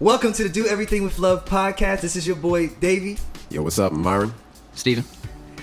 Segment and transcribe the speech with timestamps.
[0.00, 2.02] Welcome to the Do Everything with Love podcast.
[2.02, 3.18] This is your boy Davey,
[3.50, 4.32] Yo, what's up, Myron?
[4.74, 5.04] Steven.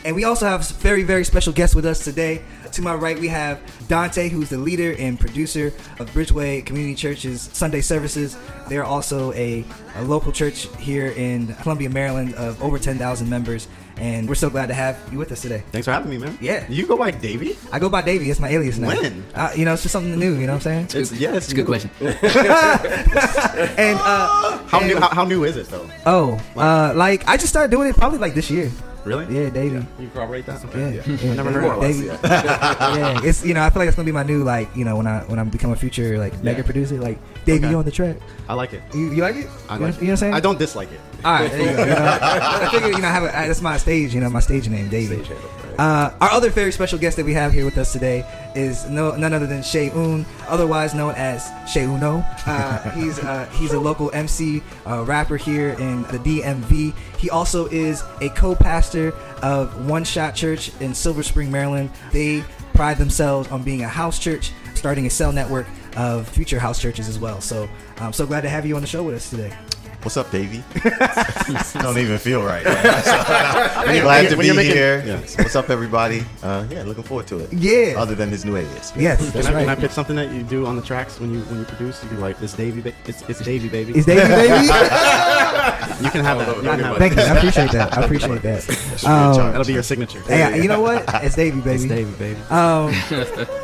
[0.03, 2.41] and we also have some very, very special guests with us today.
[2.73, 5.67] To my right, we have Dante, who's the leader and producer
[5.99, 8.37] of Bridgeway Community Church's Sunday services.
[8.67, 9.63] They're also a,
[9.95, 13.67] a local church here in Columbia, Maryland, of over 10,000 members.
[13.97, 15.63] And we're so glad to have you with us today.
[15.71, 16.37] Thanks for having me, man.
[16.41, 16.65] Yeah.
[16.69, 17.57] You go by Davey?
[17.71, 18.29] I go by Davey.
[18.29, 18.87] It's my alias now.
[18.87, 19.23] When?
[19.33, 20.33] Uh, you know, it's just something new.
[20.35, 21.01] You know what I'm saying?
[21.01, 21.89] It's, yeah, It's a good question.
[23.77, 24.97] And uh, How new?
[24.99, 25.87] How, how new is it though?
[26.05, 28.69] oh, uh, like I just started doing it probably like this year.
[29.05, 29.25] Really?
[29.29, 29.85] Yeah, Davey.
[29.99, 30.63] You corroborate that?
[30.75, 31.31] Yeah, yeah.
[31.31, 32.05] I never heard of Davey.
[32.07, 32.17] yeah.
[32.95, 34.97] yeah, it's you know I feel like it's gonna be my new like you know
[34.97, 37.69] when I when I become a future like mega producer like Davey Okay.
[37.71, 38.17] you on the track.
[38.49, 38.81] I like it.
[38.93, 39.47] You, you like it?
[39.69, 40.33] I you, know, like you know what I'm saying?
[40.33, 40.99] I don't dislike it.
[41.23, 41.83] All right, there you go.
[41.83, 44.13] You know, I figured you know I have a, that's my stage.
[44.15, 45.23] You know my stage name Davey.
[45.77, 48.25] Uh, our other very special guest that we have here with us today
[48.55, 52.23] is no none other than Shay Un, otherwise known as Shay Uno.
[52.45, 56.93] Uh, he's uh, he's a local MC uh, rapper here in the DMV.
[57.17, 61.89] He also is a co-pastor of One Shot Church in Silver Spring, Maryland.
[62.11, 66.81] They pride themselves on being a house church, starting a cell network of future house
[66.81, 67.41] churches as well.
[67.41, 69.53] So I'm so glad to have you on the show with us today.
[70.05, 70.63] What's up, Davey?
[71.81, 72.63] Don't even feel right.
[72.63, 75.03] Glad to be making- here.
[75.03, 75.17] Yeah.
[75.41, 76.23] What's up, everybody?
[76.43, 77.51] Uh, yeah, looking forward to it.
[77.51, 77.95] Yeah.
[77.97, 78.93] Other than his new alias.
[78.95, 81.33] Yes, Can that's I, can I pitch something that you do on the tracks when
[81.33, 82.03] you when you produce?
[82.03, 84.53] You be like, "It's Davey, ba- it's it's Davey, baby." Is Davey baby?
[86.03, 86.55] you can have that.
[86.57, 87.21] You can have Thank you.
[87.23, 87.97] I appreciate that.
[87.97, 88.61] I appreciate that.
[88.63, 89.37] Should be a Um.
[89.53, 90.19] That'll be your signature.
[90.27, 91.03] Hey, you know what?
[91.23, 91.75] It's Davey, baby.
[91.75, 92.11] It's baby.
[92.11, 92.39] Davey, baby.
[92.51, 92.93] Um,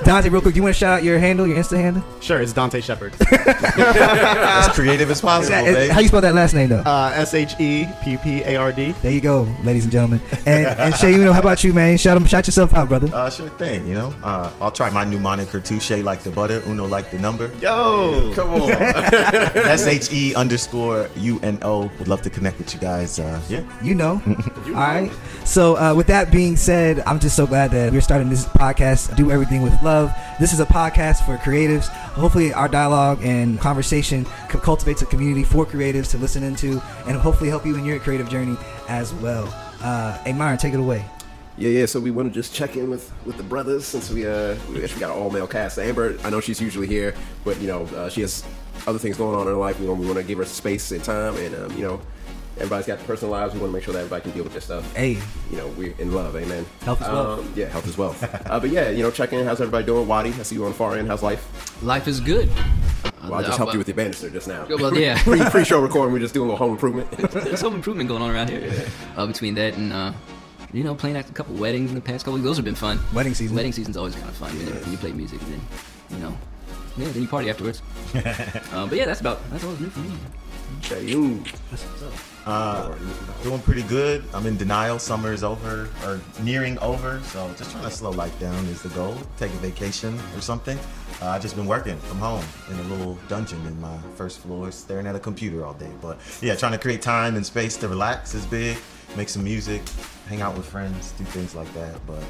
[0.05, 2.03] Dante, real quick, do you want to shout out your handle, your Insta handle?
[2.19, 3.13] Sure, it's Dante Sheppard.
[3.21, 5.93] as creative as possible, Is baby.
[5.93, 6.79] how you spell that last name, though?
[6.85, 8.91] Uh, S H E P P A R D.
[9.01, 10.21] there you go, ladies and gentlemen.
[10.45, 11.97] And, and Shay, you know, how about you, man?
[11.97, 13.09] Shout, 'em- shout yourself out, brother.
[13.13, 14.13] Uh, sure thing, you know.
[14.23, 15.79] Uh, I'll try my new moniker too.
[15.79, 17.51] Shay like the butter, Uno like the number.
[17.61, 18.71] Yo, Come on.
[18.71, 21.89] S H E underscore U N O.
[21.99, 23.19] Would love to connect with you guys.
[23.19, 23.61] Uh, yeah.
[23.83, 24.21] You know.
[24.67, 25.11] All right.
[25.45, 29.15] So, uh, with that being said, I'm just so glad that we're starting this podcast,
[29.15, 30.11] Do Everything with Love.
[30.39, 31.87] This is a podcast for creatives.
[32.13, 37.49] Hopefully, our dialogue and conversation cultivates a community for creatives to listen into and hopefully
[37.49, 38.57] help you in your creative journey
[38.89, 39.47] as well.
[39.81, 41.05] Uh, hey, Myron, take it away.
[41.57, 41.85] Yeah, yeah.
[41.85, 44.83] So we want to just check in with with the brothers since we uh we
[44.83, 45.77] actually got an all male cast.
[45.79, 47.13] Amber, I know she's usually here,
[47.43, 48.43] but you know uh, she has
[48.87, 49.79] other things going on in her life.
[49.79, 52.01] We want we want to give her space and time, and um, you know
[52.57, 53.53] everybody's got personal lives.
[53.53, 54.95] We want to make sure that everybody can deal with their stuff.
[54.95, 55.17] Hey,
[55.49, 56.65] You know we're in love, amen.
[56.81, 57.39] Health as well.
[57.39, 58.15] Um, yeah, health as well.
[58.45, 59.45] uh, but yeah, you know check in.
[59.45, 60.07] How's everybody doing?
[60.07, 61.07] Wadi, I see you on the far end.
[61.07, 61.83] How's life?
[61.83, 62.49] Life is good.
[63.23, 64.65] Well, I just helped you with your banister just now.
[64.67, 65.21] Well, yeah.
[65.23, 67.11] pre pre show recording, we're just doing a little home improvement.
[67.31, 68.71] There's some improvement going on around here.
[69.15, 70.13] Uh, between that and, uh,
[70.73, 72.45] you know, playing at a couple weddings in the past couple weeks.
[72.45, 72.99] Those have been fun.
[73.13, 73.55] Wedding season.
[73.55, 75.61] Wedding season's always kind of fun when, you, when you play music and then,
[76.11, 76.37] you know,
[76.97, 77.81] yeah, then you party afterwards.
[78.15, 80.11] uh, but yeah, that's about, that's all new for me.
[80.79, 81.43] Okay, ooh.
[82.45, 82.95] Uh,
[83.43, 84.23] doing pretty good.
[84.33, 84.97] I'm in denial.
[84.97, 88.89] Summer is over or nearing over, so just trying to slow life down is the
[88.89, 89.15] goal.
[89.37, 90.77] Take a vacation or something.
[91.21, 94.71] Uh, I've just been working from home in a little dungeon in my first floor,
[94.71, 95.91] staring at a computer all day.
[96.01, 98.77] But yeah, trying to create time and space to relax is big.
[99.15, 99.81] Make some music,
[100.27, 101.95] hang out with friends, do things like that.
[102.07, 102.23] But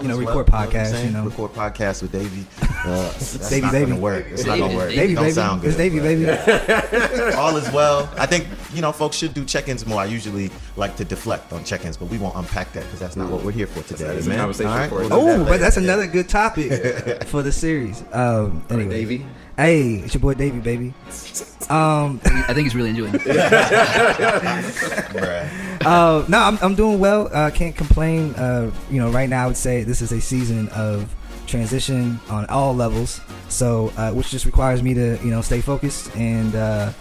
[0.00, 1.24] You know, record well, podcasts, you know.
[1.24, 2.46] record podcasts with Davey.
[2.62, 3.90] Uh, that's Davey, not baby.
[3.90, 4.26] gonna work.
[4.30, 4.90] It's not gonna work.
[4.90, 5.34] Davey, It don't baby.
[5.34, 5.68] sound good.
[5.68, 7.34] It's Davey, but- baby.
[7.36, 8.08] all is well.
[8.16, 10.00] I think you know folks should do check-ins more.
[10.00, 13.30] I usually like to deflect on check-ins, but we won't unpack that because that's not
[13.30, 14.04] what we're here for today.
[14.06, 14.38] That is man.
[14.38, 14.88] conversation All right?
[14.88, 15.58] for We'll another that Oh, but later.
[15.64, 15.82] that's Yeah.
[15.82, 18.02] another good topic for the series.
[18.12, 19.26] Um, anyway, Davey.
[19.56, 20.94] Hey, it's your boy Davey, baby.
[21.70, 23.22] Um, I think he's really enjoying it.
[25.80, 27.30] Uh, no, I'm, I'm doing well.
[27.32, 28.34] Uh, can't complain.
[28.34, 31.10] Uh, you know, right now I would say this is a season of
[31.46, 33.20] transition on all levels.
[33.48, 36.92] So, uh, which just requires me to, you know, stay focused and, uh,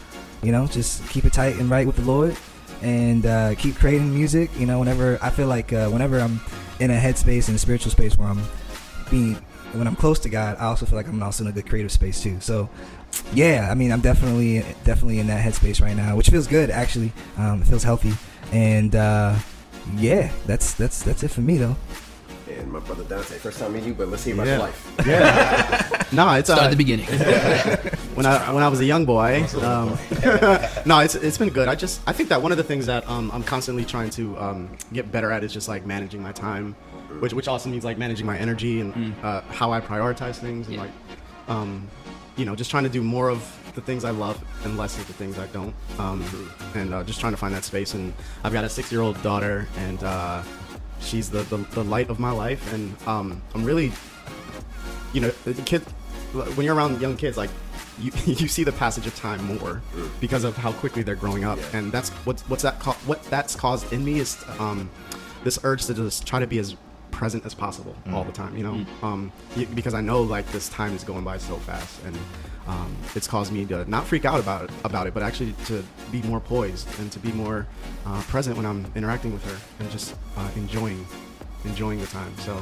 [0.42, 2.38] you know, just keep it tight and right with the Lord
[2.82, 4.50] and uh, keep creating music.
[4.58, 6.40] You know, whenever I feel like, uh, whenever I'm
[6.80, 8.42] in a headspace in a spiritual space where I'm
[9.12, 9.36] being,
[9.74, 11.92] when I'm close to God, I also feel like I'm also in a good creative
[11.92, 12.40] space too.
[12.40, 12.70] So,
[13.34, 17.12] yeah, I mean, I'm definitely, definitely in that headspace right now, which feels good actually.
[17.38, 18.14] Um, it feels healthy,
[18.52, 19.36] and uh,
[19.98, 21.76] yeah, that's that's that's it for me though.
[22.50, 24.54] And my brother Dante, first time meeting you, but let's hear about Yeah.
[24.54, 24.94] your life.
[25.06, 26.04] Yeah.
[26.12, 27.06] no, it's Start uh, at the beginning.
[28.16, 29.46] when I when I was a young boy.
[29.62, 29.90] Um,
[30.86, 31.68] no, it's it's been good.
[31.68, 34.38] I just I think that one of the things that um, I'm constantly trying to
[34.40, 36.74] um, get better at is just like managing my time,
[37.20, 40.76] which which also means like managing my energy and uh, how I prioritize things and
[40.76, 40.82] Yeah.
[40.82, 40.92] like
[41.48, 41.88] um,
[42.40, 43.40] you know just trying to do more of
[43.76, 46.24] the things I love and less of the things I don't, um,
[46.74, 47.94] and uh, just trying to find that space.
[47.94, 48.14] And
[48.44, 50.42] I've got a six year old daughter, and uh,
[51.02, 53.92] she's the, the the light of my life, and um, I'm really
[55.14, 55.82] you know, the kid
[56.56, 57.50] when you're around young kids, like
[58.00, 59.82] you you see the passage of time more
[60.20, 63.56] because of how quickly they're growing up, and that's what's what's that ca- what that's
[63.56, 64.90] caused in me is um,
[65.44, 66.76] this urge to just try to be as
[67.20, 68.56] present as possible all the time.
[68.56, 69.32] You know, um,
[69.76, 72.18] because I know like this time is going by so fast, and
[72.66, 75.84] um, it's caused me to not freak out about it, about it, but actually to
[76.14, 77.68] be more poised and to be more
[78.06, 81.06] uh, present when I'm interacting with her and just uh, enjoying
[81.66, 82.34] enjoying the time.
[82.38, 82.56] So,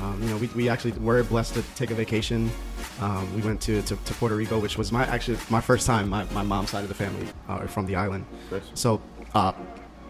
[0.00, 2.48] um, you know, we, we actually were blessed to take a vacation.
[3.00, 6.08] Um, we went to, to, to Puerto Rico, which was my actually my first time.
[6.08, 8.24] My, my mom's side of the family uh, are from the island,
[8.74, 9.00] so
[9.34, 9.52] uh,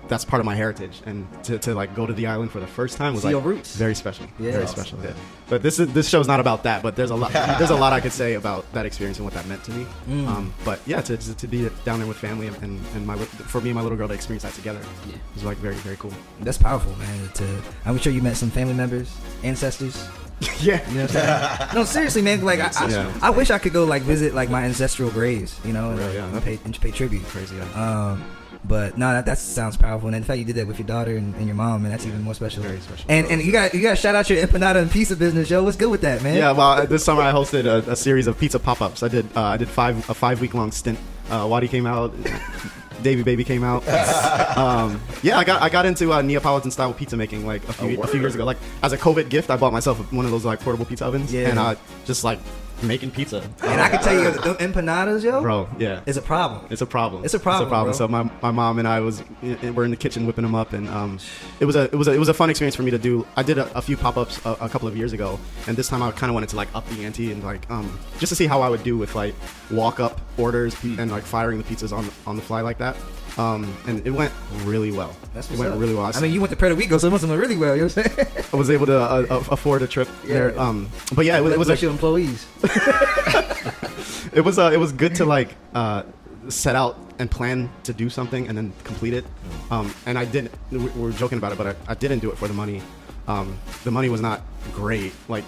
[0.08, 1.00] that's part of my heritage.
[1.06, 3.32] And to, to like go to the island for the first time was See like
[3.32, 3.74] your roots.
[3.76, 4.26] very special.
[4.38, 4.52] Yeah.
[4.52, 4.76] very Awesome.
[4.84, 4.98] special.
[5.04, 5.12] Yeah.
[5.48, 6.82] But this is this show's not about that.
[6.82, 9.34] But there's a lot there's a lot I could say about that experience and what
[9.34, 9.86] that meant to me.
[10.08, 10.26] Mm.
[10.28, 13.16] Um, but yeah, to, to, to be down there with family and, and, and my
[13.16, 15.16] for me and my little girl to experience that together Yeah.
[15.34, 16.12] was like very very cool.
[16.40, 17.28] That's powerful, man.
[17.34, 20.08] To I'm sure you met some family members, ancestors.
[20.60, 20.86] yeah.
[20.90, 21.68] You know what I'm saying?
[21.74, 22.44] no, seriously, man.
[22.44, 23.12] Like I, I, Yeah.
[23.22, 26.14] I wish I could go like visit like my ancestral graves, you know, and, Right,
[26.14, 26.26] yeah.
[26.28, 27.22] and pay and pay tribute.
[27.26, 27.56] Crazy.
[27.56, 28.10] Yeah.
[28.12, 28.24] Um,
[28.66, 31.16] but no, that, that sounds powerful, and in fact, you did that with your daughter
[31.16, 32.62] and, and your mom, and that's even more special.
[32.62, 33.04] Very special.
[33.08, 35.62] And and you got you got to shout out your empanada and pizza business, yo.
[35.62, 36.36] What's good with that, man?
[36.36, 39.02] Yeah, well, uh, this summer I hosted a, a series of pizza pop-ups.
[39.02, 40.98] I did uh, I did five a five week long stint.
[41.30, 42.12] Uh, Wadi came out,
[43.02, 43.82] Davey Baby came out.
[44.54, 47.98] Um, yeah, I got I got into uh, Neapolitan style pizza making like a few
[47.98, 48.44] Oh, a few years ago.
[48.44, 51.32] Like as a COVID gift, I bought myself one of those like portable pizza ovens,
[51.32, 51.48] Yeah.
[51.48, 51.74] and uh,
[52.04, 52.38] just like
[52.86, 53.42] making pizza.
[53.62, 56.66] And I can tell you, the empanadas, yo, bro, yeah, it's a problem.
[56.70, 57.24] It's a problem.
[57.24, 57.86] It's a problem, It's a problem.
[57.92, 57.98] bro.
[57.98, 60.88] So my, my mom and I was we're in the kitchen whipping them up, and
[60.88, 61.18] um,
[61.60, 63.26] it was a it was a it was a fun experience for me to do.
[63.36, 65.88] I did a, a few pop ups a, a couple of years ago, and this
[65.88, 68.36] time I kind of wanted to like up the ante and like um just to
[68.36, 69.34] see how I would do with like
[69.70, 70.98] walk up orders Hmm.
[70.98, 72.96] and like firing the pizzas on on the fly like that.
[73.36, 74.32] Um, and it went
[74.64, 75.14] really well.
[75.34, 75.80] That's it went up.
[75.80, 76.10] really well.
[76.14, 77.74] I mean, you went to Puerto Rico, so it must have went really well.
[77.74, 78.44] You know what I'm saying?
[78.52, 80.58] I was able to uh, uh, afford a trip there.
[80.58, 82.46] Um, but yeah, it was, it was a, your employees.
[84.32, 86.02] it was uh, it was good to like uh,
[86.48, 89.24] set out and plan to do something and then complete it.
[89.70, 90.52] Um, and I didn't.
[90.70, 92.82] we- We're joking about it, but I, I didn't do it for the money.
[93.26, 94.42] Um, the money was not
[94.74, 95.44] great, like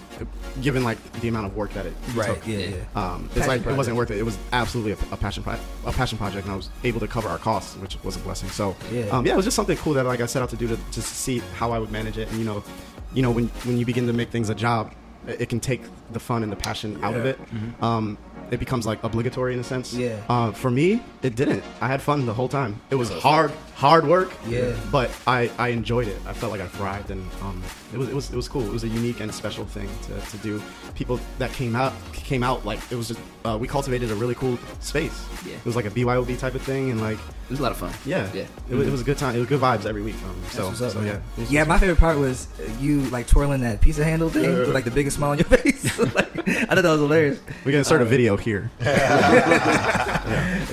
[0.63, 2.47] given like the amount of work that it took.
[2.47, 2.75] Yeah, yeah.
[2.95, 4.19] Um, it's Passion like it wasn't worth it.
[4.19, 7.07] It was absolutely a, a passion pro- a passion project, and I was able to
[7.09, 8.49] cover our costs, which was a blessing.
[8.49, 9.05] So Yeah.
[9.09, 10.77] um, yeah, it was just something cool that like I set out to do to
[10.91, 12.29] just see how I would manage it.
[12.31, 12.65] And you know,
[13.13, 14.93] you know when when you begin to make things a job,
[15.27, 15.83] it, it can take
[16.13, 17.31] the fun and the passion out of Yeah.
[17.33, 17.41] it.
[17.83, 18.17] Um,
[18.51, 19.93] it becomes like obligatory in a sense.
[19.93, 20.03] Mm-hmm.
[20.03, 20.23] Yeah.
[20.29, 21.63] Uh, for me, it didn't.
[21.81, 22.81] I had fun the whole time.
[22.91, 24.33] It was hard, hard work.
[24.49, 24.75] Yeah.
[24.93, 26.19] But I, I enjoyed it.
[26.27, 27.63] I felt like I thrived, and um,
[27.93, 28.63] it was it was it was cool.
[28.67, 30.63] It was a unique and special thing to, to do.
[30.95, 34.35] People that came out came out like it was just uh, we cultivated a really
[34.35, 35.27] cool space.
[35.47, 35.55] Yeah.
[35.55, 37.79] It was like a BYOB type of thing, and like It was a lot of
[37.79, 37.93] fun.
[38.05, 38.45] yeah, Yeah.
[38.69, 39.37] It, was, it was a good time.
[39.37, 40.17] It was good vibes every week.
[40.25, 43.03] Um, so That's what's up, so yeah, was- Yeah, my favorite part was uh, you
[43.11, 45.97] like twirling that pizza handle thing with like the biggest smile on your face.
[46.15, 47.41] like, I thought that was hilarious.
[47.65, 48.71] We're gonna start a video here.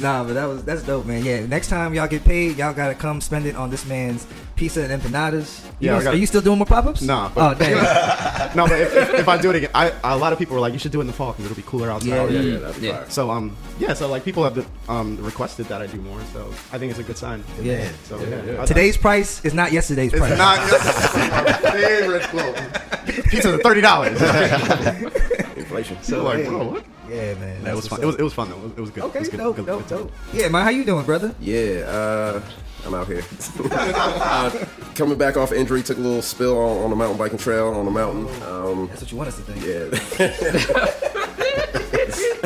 [0.02, 1.24] Nah, but that was that's dope, man.
[1.24, 4.82] Yeah, next time y'all get paid, y'all gotta come spend it on this man's pizza
[4.84, 5.64] and empanadas.
[5.80, 7.02] You Yeah, know- gotta- are you still doing more pop ups?
[7.02, 7.76] Nah, Oh but- damn.
[8.56, 10.60] no, but if, if, if I do it again, I, a lot of people were
[10.60, 12.28] like, "You should do it in the fall because it'll be cooler outside." Yeah, Oh,
[12.28, 13.08] yeah, yeah, that'd be Yeah.
[13.08, 16.48] So um yeah, so like people have been, um requested that I do more, so
[16.74, 17.44] I think it's a good sign.
[17.62, 17.90] Yeah.
[18.06, 18.66] So Yeah, yeah, yeah.
[18.66, 20.38] Today's price is not yesterday's it's price.
[20.38, 20.58] not
[21.62, 22.58] my favorite quote.
[23.30, 24.20] Pizza thirty dollars.
[25.78, 26.04] Inflation.
[26.04, 26.86] so like, bro, what?
[27.10, 27.64] yeah, man.
[27.64, 28.02] That was fun.
[28.02, 28.58] It was it was fun though.
[28.58, 29.04] It was, it was good.
[29.06, 29.18] okay.
[29.18, 29.38] it was good.
[29.38, 30.12] dope, good, dope, good dope.
[30.32, 30.64] Yeah, man.
[30.64, 31.34] How you doing, brother?
[31.40, 32.42] Yeah, uh,
[32.86, 33.24] I'm out here.
[33.72, 34.66] uh,
[34.96, 37.86] coming back off injury, took a little spill on, on the mountain biking trail on
[37.86, 38.28] the mountain.
[38.44, 39.66] Um, That's what you want us to think.
[39.66, 39.90] yeah.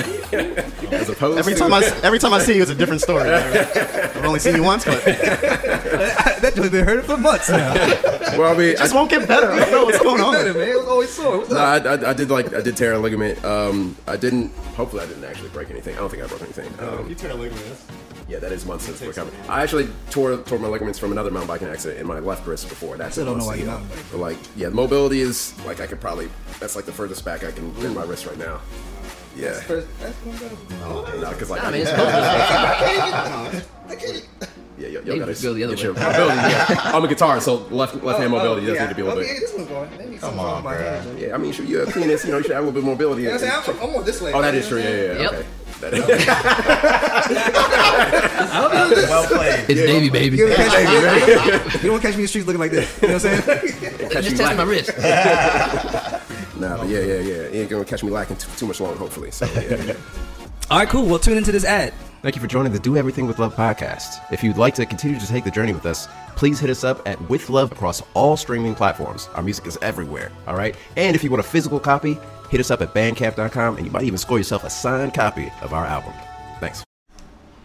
[0.91, 3.29] As opposed Every to, time I every time I see you, it's a different story.
[3.33, 5.15] I've only seen you once, but it
[6.41, 7.73] that joint been hurting for months now.
[8.37, 9.51] well, I mean, just I, won't get better.
[9.51, 10.33] I don't know what's going on.
[10.33, 10.55] man.
[10.55, 11.37] It was always sore.
[11.37, 11.85] What's no, up?
[11.85, 13.43] I, I, I did like I did tear a ligament.
[13.45, 14.53] Um, I didn't.
[14.75, 15.95] Hopefully, I didn't actually break anything.
[15.95, 16.67] I don't think I broke anything.
[16.79, 17.79] Um, turn a ligament.
[18.27, 19.33] yeah, that is months since recovery.
[19.47, 22.67] I actually tore tore my ligaments from another mountain biking accident in my left wrist
[22.67, 22.97] before.
[22.97, 24.05] That's Still don't know why you mountain bike.
[24.11, 26.29] But like, yeah, the mobility is like I could probably.
[26.59, 28.59] That's like the furthest back I can bend my wrist right now.
[29.37, 30.49] Yeah, First- that's gonna go.
[30.83, 31.91] Oh, no, because like Nah, I man, it's
[34.79, 36.01] Yeah, y'all, y'all gotta just go the other get your way.
[36.05, 36.35] mobility.
[36.35, 36.65] Yeah.
[36.93, 38.81] I'm a guitarist, so left left hand oh, oh, mobility does Oh, yeah.
[38.85, 39.41] need to be a little okay, bit.
[39.41, 39.89] this one's going.
[39.97, 41.01] Maybe Come on, wrong with my bruh.
[41.03, 41.19] hand.
[41.19, 42.85] Yeah, I mean, sure, you're a pianist, you know, you should have a little bit
[42.85, 43.21] more mobility.
[43.23, 43.77] You know what I'm saying?
[43.81, 44.33] I'm, I'm on this way.
[44.33, 44.79] oh, that is true.
[44.79, 45.21] Yeah, yeah, yeah.
[45.21, 45.33] Yep.
[45.33, 45.45] Okay.
[45.79, 45.99] That is,
[49.09, 49.65] Well played.
[49.69, 50.37] It's Davey, baby.
[50.37, 50.79] You don't, catch me,
[51.83, 52.87] you don't catch me in the streets looking like this.
[53.01, 53.61] You know what I'm saying?
[54.09, 54.89] catch Just me testing my wrist.
[56.59, 57.49] Nah, but yeah, yeah, yeah.
[57.49, 59.31] He ain't gonna catch me lacking too, too much long, hopefully.
[59.31, 59.93] So yeah.
[60.69, 61.05] All right, cool.
[61.05, 61.93] Well, tune into this ad.
[62.21, 64.21] Thank you for joining the Do Everything with Love podcast.
[64.33, 67.07] If you'd like to continue to take the journey with us, please hit us up
[67.07, 69.29] at With Love across all streaming platforms.
[69.35, 70.75] Our music is everywhere, all right?
[70.97, 72.17] And if you want a physical copy,
[72.49, 75.73] hit us up at bandcamp.com and you might even score yourself a signed copy of
[75.73, 76.11] our album.
[76.59, 76.83] Thanks.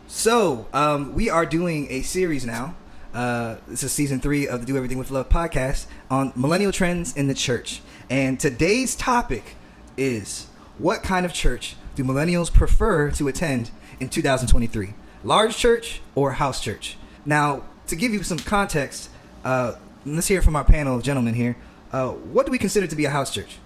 [0.07, 2.77] So, um, we are doing a series now.
[3.15, 7.17] Uh, this is season three of the Do Everything with Love podcast on millennial trends
[7.17, 7.81] in the church.
[8.13, 9.57] And today's topic
[9.97, 14.93] is what kind of church do millennials prefer to attend in 2023?
[15.25, 16.99] Large church or house church?
[17.25, 19.09] Now, to give you some context,
[19.47, 21.57] uh, let's hear from our panel of gentlemen here.
[21.91, 23.57] Uh, what do we consider to be a house church?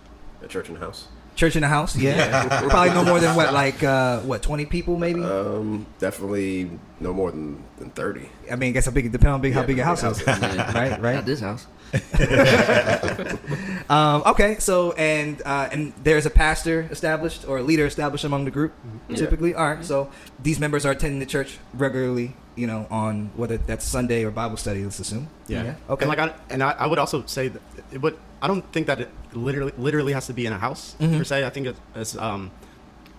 [0.42, 1.08] A church in the house.
[1.34, 2.48] Church in the house, yeah.
[2.70, 5.24] Probably no more than what, like uh, what, twenty people maybe?
[5.24, 8.28] Um, definitely no more than, than 30.
[8.48, 10.12] I mean, I guess how big depend on big how Yeah, big your house big
[10.12, 11.00] is, right?
[11.00, 11.14] Right.
[11.16, 11.66] Not this house.
[13.88, 18.44] Um, okay, so and uh, and there's a pastor established or a leader established among
[18.44, 18.72] the group.
[19.08, 19.16] Yeah.
[19.16, 19.84] Typically, all right.
[19.84, 20.10] So
[20.42, 22.34] these members are attending the church regularly.
[22.56, 24.82] You know, on whether that's Sunday or Bible study.
[24.82, 25.28] Let's assume.
[25.46, 25.74] Yeah.
[25.90, 26.04] Okay.
[26.04, 27.62] And like, I, and I, I would also say that
[27.92, 28.16] it would.
[28.42, 31.18] I don't think that it literally literally has to be in a house Mhm.
[31.18, 31.44] per se.
[31.46, 32.50] I think it, it's um,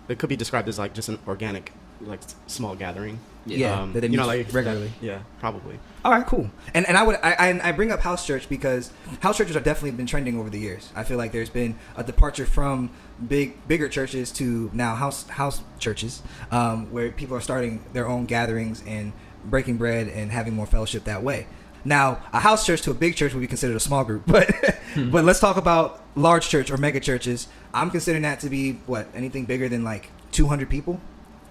[0.09, 1.71] it could be described as like just an organic,
[2.01, 3.19] like small gathering.
[3.47, 4.91] Yeah, um, that they you know, meet like regularly.
[5.01, 5.79] Yeah, probably.
[6.03, 6.49] All right, cool.
[6.73, 9.63] And and I would I, I I bring up house church because house churches have
[9.63, 10.91] definitely been trending over the years.
[10.95, 12.91] I feel like there's been a departure from
[13.27, 18.25] big bigger churches to now house house churches, um, where people are starting their own
[18.25, 19.13] gatherings and
[19.45, 21.47] breaking bread and having more fellowship that way.
[21.85, 24.53] Now, a house church to a big church would be considered a small group, but
[24.95, 27.47] but let's talk about large church or mega churches.
[27.73, 30.99] I'm considering that to be what anything bigger than like 200 people.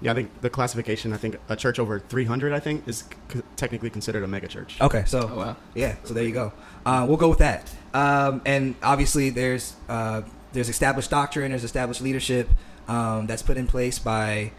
[0.01, 1.13] Yeah, I think the classification.
[1.13, 4.77] I think a church over 300, I think, is c- technically considered a mega church.
[4.81, 5.57] Okay, so Oh, wow.
[5.75, 6.53] yeah, so there you go.
[6.85, 7.73] Uh, we'll go with that.
[7.95, 10.23] Um, and obviously, there's uh,
[10.53, 12.49] there's established doctrine, there's established leadership
[12.89, 14.53] um, that's put in place by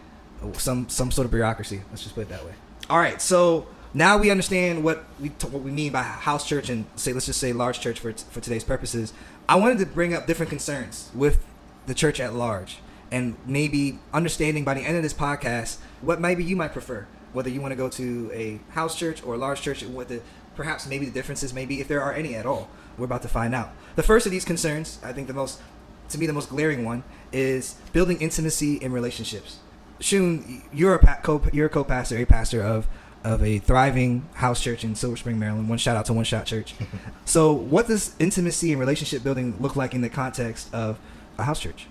[0.53, 1.81] some some sort of bureaucracy.
[1.91, 2.53] Let's just put it that way.
[2.89, 6.69] All right, so now we understand what we t- what we mean by house church
[6.69, 9.13] and say let's just say large church for t- for today's purposes.
[9.47, 11.43] I wanted to bring up different concerns with
[11.85, 12.77] the church at large,
[13.11, 17.49] and maybe understanding by the end of this podcast what maybe you might prefer, whether
[17.49, 20.21] you want to go to a house church or a large church, and what the
[20.55, 22.69] perhaps maybe the differences maybe if there are any at all.
[22.97, 23.71] We're about to find out.
[23.95, 25.61] The first of these concerns, I think the most
[26.09, 29.59] to me the most glaring one is building intimacy in relationships.
[29.99, 32.87] Shun, you're a co you're a co-pastor, a pastor of
[33.23, 35.67] of a thriving house church in Silver Spring, Maryland.
[35.67, 36.75] One shout out to One Shot Church.
[37.25, 40.99] so, what does intimacy and relationship building look like in the context of
[41.37, 41.87] a house church?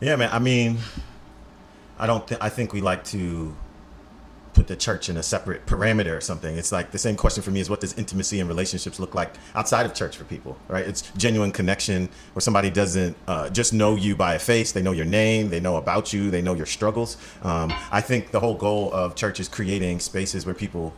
[0.00, 0.30] Yeah, man.
[0.32, 0.78] I mean,
[1.98, 2.26] I don't.
[2.26, 3.54] Th- I think we like to
[4.54, 6.56] put the church in a separate parameter or something.
[6.58, 9.34] It's like the same question for me is what does intimacy and relationships look like
[9.54, 10.86] outside of church for people, right?
[10.86, 14.72] It's genuine connection where somebody doesn't uh, just know you by a face.
[14.72, 15.50] They know your name.
[15.50, 16.30] They know about you.
[16.30, 17.16] They know your struggles.
[17.42, 20.94] Um, I think the whole goal of church is creating spaces where people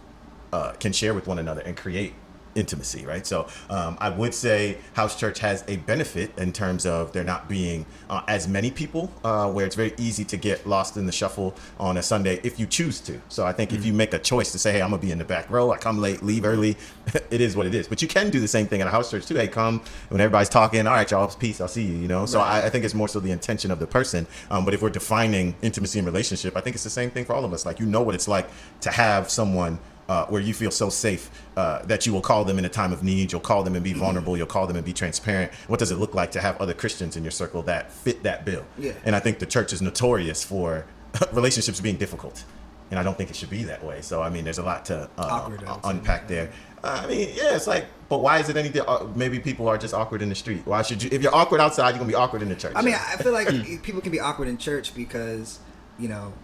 [0.53, 2.15] uh, can share with one another and create
[2.55, 3.27] intimacy, right?
[3.27, 7.49] So um, I would say house church has a benefit in terms of there not
[7.49, 11.13] being uh, as many people, uh, where it's very easy to get lost in the
[11.13, 13.21] shuffle on a Sunday if you choose to.
[13.29, 15.19] So I think if you make a choice to say, hey, I'm gonna be in
[15.19, 16.77] the back row, I come late, leave early,
[17.31, 17.89] it is what it is.
[17.89, 19.37] But you can do the same thing at a house church too.
[19.37, 20.87] Hey, come when everybody's talking.
[20.87, 21.61] All right, y'all, peace.
[21.61, 21.97] I'll see you.
[21.97, 22.27] You know.
[22.27, 24.27] So I, I think it's more so the intention of the person.
[24.51, 27.35] Um, but if we're defining intimacy and relationship, I think it's the same thing for
[27.35, 27.67] all of us.
[27.67, 28.49] Like you know what it's like
[28.81, 29.79] to have someone
[30.13, 32.93] uh, where you feel so safe uh, that you will call them in a time
[32.93, 33.33] of need.
[33.33, 34.37] You'll call them and be vulnerable.
[34.37, 35.51] You'll call them and be transparent.
[35.69, 38.45] What does it look like to have other Christians in your circle that fit that
[38.45, 38.63] bill?
[38.77, 38.93] Yeah.
[39.05, 40.85] And I think the church is notorious for
[41.33, 42.45] relationships being difficult.
[42.91, 44.03] And I don't think it should be that way.
[44.03, 45.91] So, I mean, there's a lot to uh, Awkward, I would say.
[45.91, 46.51] unpack there.
[46.85, 48.83] I mean, yeah, it's like, but why is it anything?
[48.87, 50.61] Uh, maybe people are just awkward in the street.
[50.67, 51.09] Why should you?
[51.11, 52.75] If you're awkward outside, you're gonna be awkward in the church.
[52.77, 53.49] I mean, I feel like
[53.83, 55.61] people can be awkward in church because,
[55.99, 56.35] you know,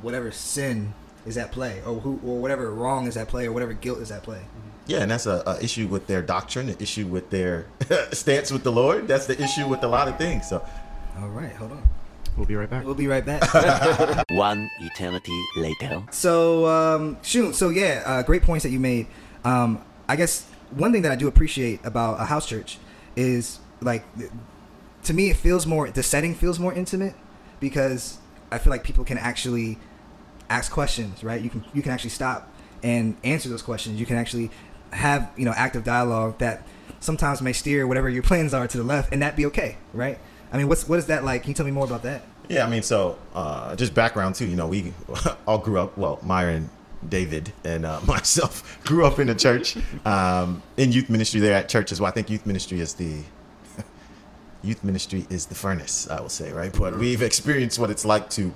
[0.00, 0.94] whatever sin
[1.26, 4.10] is at play, or who, or whatever wrong is at play, or whatever guilt is
[4.10, 4.40] at play.
[4.86, 7.66] Yeah, and that's a, a issue with their doctrine, an issue with their
[8.12, 9.06] stance with the Lord.
[9.06, 10.48] That's the issue with a lot of things.
[10.48, 10.64] So
[11.20, 11.82] All right, hold on.
[12.38, 12.84] We'll be right back.
[12.84, 13.42] We'll be right back.
[14.30, 16.04] One eternity later.
[16.10, 17.54] So, um, shoot.
[17.54, 19.08] So yeah, uh, great points that you made.
[19.44, 22.78] Um, I guess one thing that I do appreciate about a house church
[23.16, 24.04] is like,
[25.04, 25.90] to me, it feels more.
[25.90, 27.14] The setting feels more intimate
[27.60, 28.18] because
[28.50, 29.78] I feel like people can actually
[30.50, 31.22] ask questions.
[31.24, 31.40] Right?
[31.40, 32.52] You can you can actually stop
[32.82, 33.98] and answer those questions.
[33.98, 34.50] You can actually
[34.92, 36.66] have you know active dialogue that
[37.00, 39.76] sometimes may steer whatever your plans are to the left, and that be okay.
[39.92, 40.18] Right?
[40.52, 41.42] I mean, what's what is that like?
[41.42, 42.22] Can you tell me more about that?
[42.48, 44.46] Yeah, I mean, so uh, just background too.
[44.46, 44.92] You know, we
[45.46, 45.98] all grew up.
[45.98, 46.70] Well, Myron,
[47.06, 51.68] David, and uh, myself grew up in the church, um, in youth ministry there at
[51.68, 52.08] church as well.
[52.08, 53.22] I think youth ministry is the
[54.62, 56.08] youth ministry is the furnace.
[56.08, 56.72] I will say, right?
[56.72, 58.52] But we've experienced what it's like to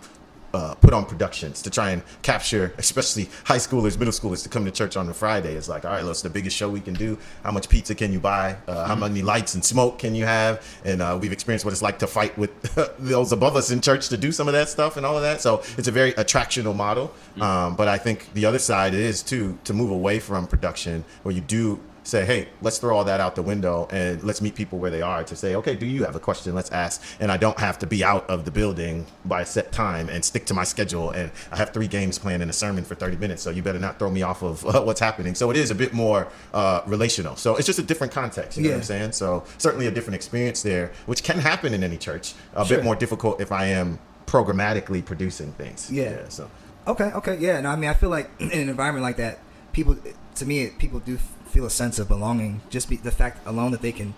[0.54, 4.64] uh, put on productions to try and capture, especially high schoolers, middle schoolers, to come
[4.64, 5.54] to church on a Friday.
[5.54, 7.18] It's like, all right, what's the biggest show we can do?
[7.42, 8.56] How much pizza can you buy?
[8.66, 10.64] Uh, How many lights and smoke can you have?
[10.84, 12.50] And uh, we've experienced what it's like to fight with
[12.98, 15.40] those above us in church to do some of that stuff and all of that.
[15.40, 17.12] So it's a very attractional model.
[17.40, 21.34] Um, but I think the other side is too to move away from production, where
[21.34, 24.78] you do say, hey, let's throw all that out the window and let's meet people
[24.78, 26.54] where they are to say, okay, do you have a question?
[26.54, 27.00] Let's ask.
[27.20, 30.24] And I don't have to be out of the building by a set time and
[30.24, 31.10] stick to my schedule.
[31.10, 33.42] And I have three games planned and a sermon for 30 minutes.
[33.42, 35.34] So you better not throw me off of uh, what's happening.
[35.36, 37.36] So it is a bit more uh, relational.
[37.36, 38.58] So it's just a different context.
[38.58, 39.12] You know what I'm saying?
[39.12, 42.34] So certainly a different experience there, which can happen in any church.
[42.54, 42.78] A Sure.
[42.78, 45.90] bit more difficult if I am programmatically producing things.
[45.92, 46.28] Yeah.
[46.28, 46.50] so.
[46.86, 47.60] Okay, okay, yeah.
[47.60, 49.38] No, I mean, I feel like in an environment like that,
[49.72, 49.96] people,
[50.36, 51.16] to me, people do
[51.52, 52.60] feel a sense of belonging.
[52.70, 54.14] Just be, the fact alone that they can,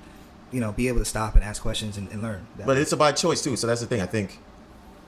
[0.53, 2.47] you know, be able to stop and ask questions and, and learn.
[2.57, 3.57] That- But it's a by choice too.
[3.57, 4.38] So that's the thing I think,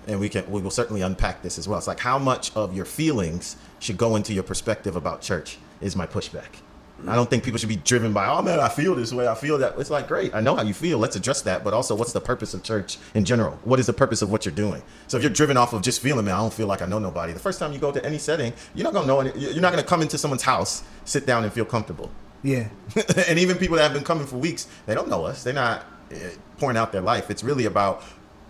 [0.07, 1.79] and we can we will certainly unpack this as well.
[1.79, 5.95] It's like how much of your feelings should go into your perspective about church is
[5.97, 6.61] my pushback.
[7.07, 9.29] I don't think people should be driven by, oh man, I feel this way.
[9.29, 9.79] I feel that.
[9.79, 10.99] It's like, great, I know how you feel.
[10.99, 11.63] Let's address that.
[11.63, 13.59] But also, what's the purpose of church in general?
[13.65, 14.83] What is the purpose of what you're doing?
[15.07, 16.99] So if you're driven off of just feeling, man, I don't feel like I know
[16.99, 17.33] nobody.
[17.33, 19.21] The first time you go to any setting, you're not gonna know.
[19.21, 22.11] Any, you're not gonna come into someone's house, sit down, and feel comfortable.
[22.43, 22.69] yeah,
[23.29, 25.45] and even people that have been coming for weeks, they don't know us.
[25.45, 26.17] They're not uh,
[26.59, 27.31] pouring out their life.
[27.31, 28.03] It's really about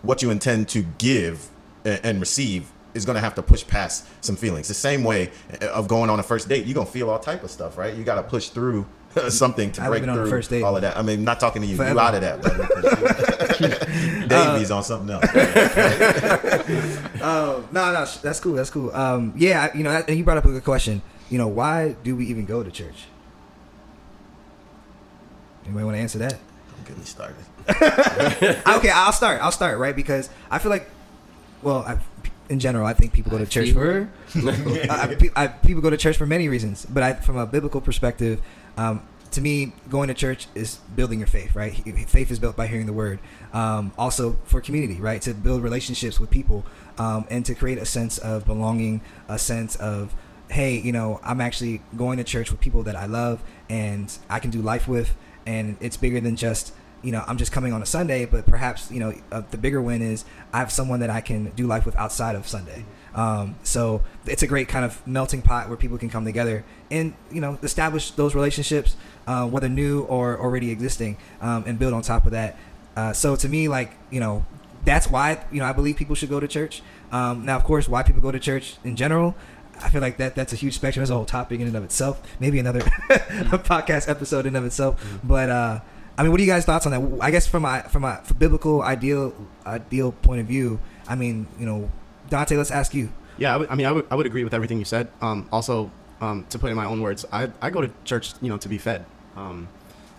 [0.03, 1.49] what you intend to give
[1.85, 4.67] and receive is going to have to push past some feelings.
[4.69, 5.31] The same way
[5.63, 7.79] uh, of going on a first date, you're going to feel all type of stuff,
[7.79, 7.95] right?
[7.95, 8.87] You got to push through
[9.29, 10.63] something to I break been on a through first date.
[10.63, 10.97] all of that.
[10.97, 11.77] I mean, not talking to you.
[11.77, 11.95] Forever.
[11.95, 14.27] You out of that, brother.
[14.27, 15.25] Davey's on something else.
[17.21, 18.55] no, no, that's cool.
[18.55, 18.95] That's cool.
[18.95, 21.03] Um, yeah, you know, and you brought up a good question.
[21.31, 23.07] You know, why do we even go to church?
[25.65, 26.33] Anybody want to answer that?
[26.33, 27.45] Don't get me started.
[27.69, 29.41] okay, I'll start.
[29.43, 30.89] I'll start right because I feel like,
[31.63, 31.99] well, I,
[32.49, 35.97] in general, I think people go to I church for I, I, people go to
[35.97, 38.41] church for many reasons, but I, from a biblical perspective,
[38.77, 41.55] um, to me, going to church is building your faith.
[41.55, 41.75] Right,
[42.09, 43.19] faith is built by hearing the word.
[43.53, 46.65] Um, also for community, right, to build relationships with people
[46.99, 50.15] um, and to create a sense of belonging, a sense of
[50.49, 54.39] hey, you know, I'm actually going to church with people that I love and I
[54.39, 56.73] can do life with, and it's bigger than just
[57.07, 59.81] you know I'm just coming on a Sunday, but perhaps you know uh, the bigger
[59.81, 62.85] win is I have someone that I can do life with outside of Sunday.
[63.15, 67.15] Um, so it's a great kind of melting pot where people can come together and
[67.31, 68.97] you know establish those relationships,
[69.29, 72.59] uh, whether new or already existing, um, and build on top of that.
[72.97, 74.45] Uh, so to me, like you know,
[74.85, 76.83] that's why you know I believe people should go to church.
[77.13, 79.37] Um, now, of course, why people go to church in general,
[79.81, 81.03] I feel like that that's a huge spectrum.
[81.03, 82.21] That's a whole topic in and of itself.
[82.41, 82.81] Maybe another
[83.71, 85.21] podcast episode in and of itself.
[85.23, 85.81] But uh,
[86.19, 87.25] I mean, what are you guys' thoughts on that?
[87.25, 89.35] I guess from my from my from biblical ideal
[89.67, 91.91] ideal point of view, I mean, you know,
[92.31, 93.13] Dante, let's ask you.
[93.39, 95.09] Yeah, I, mean, I would, I would agree with everything you said.
[95.21, 95.91] Um, also,
[96.23, 98.69] um, to put in my own words, I, I go to church, you know, to
[98.69, 99.05] be fed,
[99.37, 99.69] um,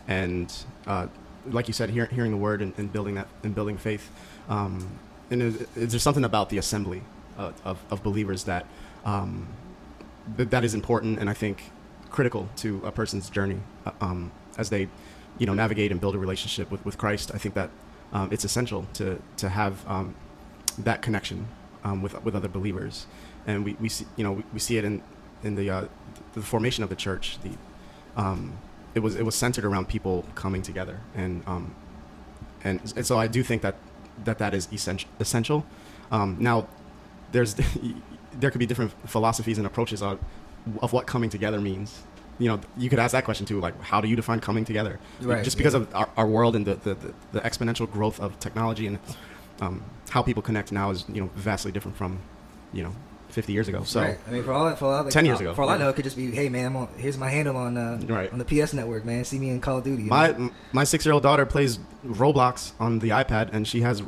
[0.08, 0.54] and
[0.86, 1.08] uh,
[1.48, 4.12] like you said, hear, hearing the word and, and building that and building faith.
[4.50, 5.00] Um,
[5.32, 7.02] and is, is there something about the assembly
[7.38, 8.66] of, of believers that
[9.06, 9.48] um,
[10.36, 11.72] that that is important, and I think
[12.10, 14.90] critical to a person's journey uh, um, as they,
[15.40, 17.32] you know, navigate and build a relationship with, with Christ.
[17.34, 17.70] I think that
[18.14, 20.16] um, it's essential to to have um,
[20.78, 21.48] that connection
[21.84, 23.06] um, with with other believers,
[23.46, 25.02] and we, we see you know we, we see it in
[25.44, 25.86] in the uh,
[26.34, 27.38] the formation of the church.
[27.42, 27.52] The
[28.16, 28.58] um,
[28.96, 31.76] it was it was centered around people coming together, and um,
[32.64, 33.76] and, and so I do think that
[34.24, 35.10] that that is essential.
[35.20, 35.66] Essential.
[36.12, 36.68] Um, now,
[37.32, 37.56] there's
[38.34, 40.20] there could be different philosophies and approaches of
[40.82, 42.04] of what coming together means.
[42.40, 45.00] You know, you could ask that question too, like how do you define coming together?
[45.22, 45.82] Right, Just because yeah.
[45.82, 46.98] of our, our world and the, the,
[47.32, 49.00] the, exponential growth of technology and
[49.60, 52.20] um, how people connect now is you know vastly different from
[52.74, 52.94] you know
[53.30, 53.84] 50 years ago.
[53.84, 54.18] So Right.
[54.28, 55.96] I mean, for all for all, like, 10 years ago, for all I know, it
[55.96, 58.32] could just be, hey man, on, here's my handle on uh, Right.
[58.32, 59.26] on the PS network, man.
[59.26, 60.04] See me in Call of Duty.
[60.04, 60.52] my know?
[60.72, 64.04] my six year old daughter plays Roblox on the iPad, and she has.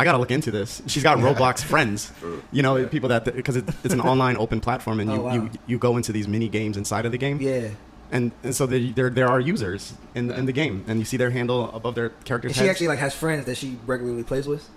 [0.00, 0.80] I gotta look into this.
[0.86, 2.10] She's got Roblox friends,
[2.52, 5.24] you know, people that because it, it's an online open platform, and oh, you, Oh,
[5.24, 5.34] wow.
[5.34, 7.68] you you go into these mini games inside of the game, yeah.
[8.10, 11.04] and, and so there there there are users in the, in the game, and you
[11.04, 12.70] see their handle above their character's And she heads.
[12.70, 14.68] actually like has friends that she regularly plays with.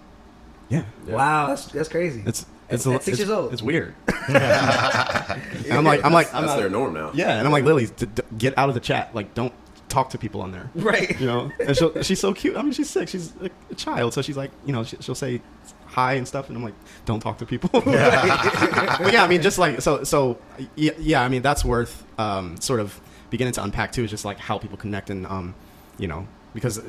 [0.69, 2.21] yeah, Wow, that's that's crazy.
[2.25, 3.53] it's it's At- a- at six it's- years old.
[3.53, 3.93] It's weird.
[4.27, 7.11] and I'm like I'm like I'm That's not, their norm now.
[7.13, 9.13] yeah, and I'm like Lily, d- d- get out of the chat.
[9.15, 9.53] Like don't
[9.93, 10.69] talk to people on there.
[10.75, 11.19] right.
[11.19, 14.13] you know and she'll, she's so cute i mean she's six she's a, a child
[14.13, 15.39] so she's like you know she, she'll say
[15.85, 16.73] hi and stuff and i'm like
[17.05, 20.39] don't talk to people but yeah i mean just like so so
[20.75, 24.25] yeah, yeah i mean that's worth um, sort of beginning to unpack too is just
[24.25, 25.53] like how people connect and um,
[25.99, 26.83] you know because uh,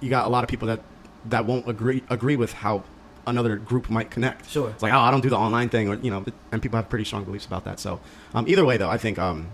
[0.00, 0.80] you got a lot of people that
[1.26, 2.82] that won't agree agree with how
[3.26, 4.48] another group might connect.
[4.48, 4.70] Sure.
[4.70, 6.88] It's like, oh, I don't do the online thing, or you know, and people have
[6.88, 7.78] pretty strong beliefs about that.
[7.78, 8.00] So,
[8.34, 9.48] um, either way, though, I think um,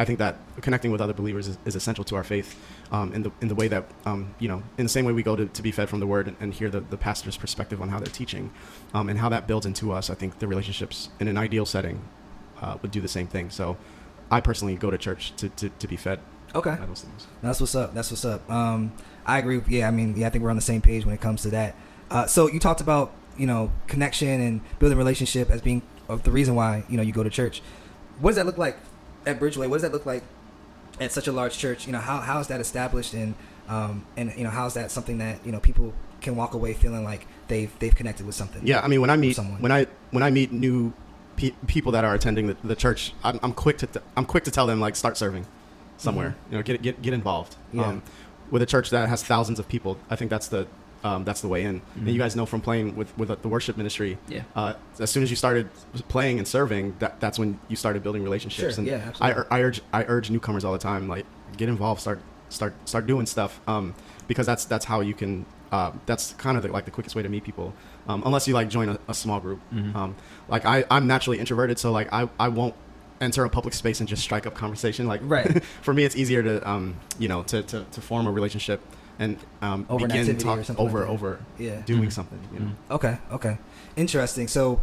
[0.00, 2.58] I think that connecting with other believers is, is essential to our faith.
[2.90, 5.22] Um, in the in the way that um, you know, in the same way we
[5.22, 7.82] go to, to be fed from the Word and, and hear the, the pastor's perspective
[7.82, 8.50] on how they're teaching,
[8.94, 10.08] um, and how that builds into us.
[10.08, 12.00] I think the relationships in an ideal setting
[12.62, 13.50] uh, would do the same thing.
[13.50, 13.76] So,
[14.30, 16.20] I personally go to church to, to, to be fed
[16.54, 16.76] Okay.
[16.80, 17.26] by those things.
[17.42, 17.92] That's what's up.
[17.92, 18.50] That's what's up.
[18.50, 18.92] Um,
[19.26, 19.60] I agree.
[19.68, 21.50] Yeah, I mean, yeah, I think we're on the same page when it comes to
[21.50, 21.76] that.
[22.10, 26.30] Uh, so you talked about you know connection and building relationship as being of the
[26.30, 27.60] reason why you know you go to church.
[28.18, 28.78] What does that look like
[29.26, 29.68] at Bridgeway?
[29.68, 30.22] What does that look like
[31.00, 31.86] at such a large church?
[31.86, 33.34] You know, how how is that established and
[33.68, 36.74] um, and you know how is that something that you know people can walk away
[36.74, 38.66] feeling like they've they've connected with something?
[38.66, 39.60] Yeah, I mean, when I meet someone.
[39.60, 40.92] when I when I meet new
[41.36, 44.44] pe- people that are attending the, the church, I'm, I'm quick to t- I'm quick
[44.44, 45.46] to tell them like start serving
[45.96, 46.36] somewhere.
[46.50, 47.56] You know, get get get involved.
[47.68, 47.80] Mm-hmm.
[47.80, 47.86] Yeah.
[47.86, 48.02] Um,
[48.50, 50.66] with a church that has thousands of people, I think that's the
[51.02, 51.80] um, that's the way in.
[51.96, 54.18] And you guys know from playing with with the worship ministry.
[54.28, 54.42] Yeah.
[54.54, 55.68] Uh, as soon as you started
[56.08, 58.74] playing and serving, that that's when you started building relationships.
[58.74, 59.42] Sure, and yeah, I, absolutely.
[59.42, 63.06] ur- I urge I urge newcomers all the time like get involved, start start start
[63.06, 63.94] doing stuff um,
[64.28, 65.46] because that's that's how you can.
[65.72, 67.72] Uh, that's kind of the, like the quickest way to meet people,
[68.08, 69.60] um, unless you like join a, a small group.
[69.72, 70.16] Um,
[70.48, 72.74] like I, I'm naturally introverted, so like I, I won't
[73.20, 75.06] enter a public space and just strike up conversation.
[75.06, 75.62] Like Right.
[75.82, 78.80] for me, it's easier to um, you know to, to, to form a relationship
[79.20, 81.82] and um, Over an begin activity or something over like over Yeah.
[81.82, 82.40] doing something.
[82.52, 82.70] You know.
[82.90, 83.58] Okay, okay.
[83.94, 84.48] Interesting.
[84.48, 84.80] So,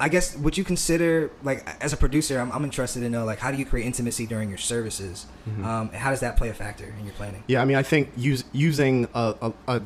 [0.00, 3.38] I guess would you consider like as a producer, I'm, I'm interested to know like
[3.38, 5.26] how do you create intimacy during your services?
[5.46, 7.44] Um, and how does that play a factor in your planning?
[7.46, 9.82] Yeah, I mean, I think use, using a, a, a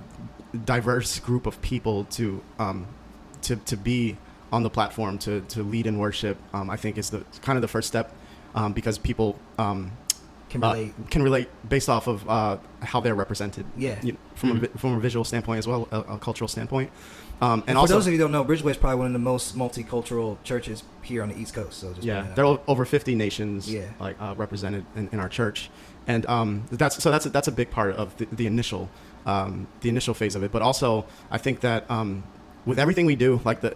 [0.65, 2.87] diverse group of people to um,
[3.43, 4.17] to to be
[4.53, 7.63] on the platform to to lead in worship, um, I think is the kind of
[7.63, 8.13] the first step
[8.55, 9.39] um, because people
[10.51, 11.11] Can uh, relate.
[11.11, 13.65] can relate based off of uh, how they're represented.
[13.77, 13.99] Yeah.
[14.03, 16.91] you know, from a from a visual standpoint as well, a, a cultural standpoint,
[17.41, 19.07] um, and, And, also for those of you who don't know, Bridgeway is probably one
[19.07, 21.79] of the most multicultural churches here on the East Coast.
[21.81, 23.85] So just yeah, there are over 50 nations Yeah.
[23.99, 25.71] like uh, represented in, in our church,
[26.07, 28.91] and um, that's so that's a, that's a big part of the, the initial
[29.27, 30.53] um, the initial phase of it.
[30.53, 32.25] But also, I think that um,
[32.67, 33.75] with everything we do, like the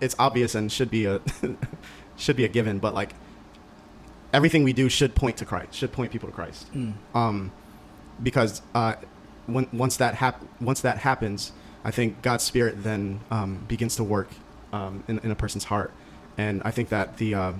[0.00, 1.20] it's obvious and should be a
[2.16, 3.14] should be a given, but like
[4.36, 6.72] everything we do should point to Christ, should point people to Christ.
[6.74, 6.92] Mm.
[7.14, 7.52] um,
[8.22, 8.94] because uh,
[9.46, 11.52] when, once that hap- once that happens,
[11.84, 14.28] I think God's Spirit then um, begins to work
[14.74, 15.90] um, in, in a person's heart,
[16.36, 17.52] and I think that the uh,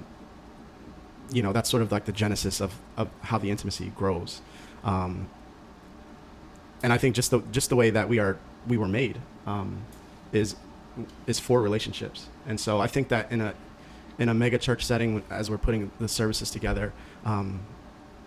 [1.30, 4.42] you know that's sort of like the genesis of, of how the intimacy grows,
[4.84, 5.28] um,
[6.82, 8.36] and I think just the just the way that we are
[8.68, 9.78] we were made um,
[10.32, 10.56] is
[11.26, 13.54] is for relationships, and so I think that in a
[14.18, 16.92] in a mega church setting as we're putting the services together.
[17.24, 17.60] Um,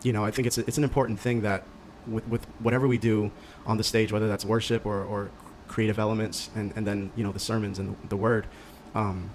[0.03, 1.63] you know, I think it's a, it's an important thing that
[2.07, 3.31] with, with whatever we do
[3.65, 5.29] on the stage, whether that's worship or, or
[5.67, 8.47] creative elements, and, and then you know the sermons and the word,
[8.95, 9.29] um,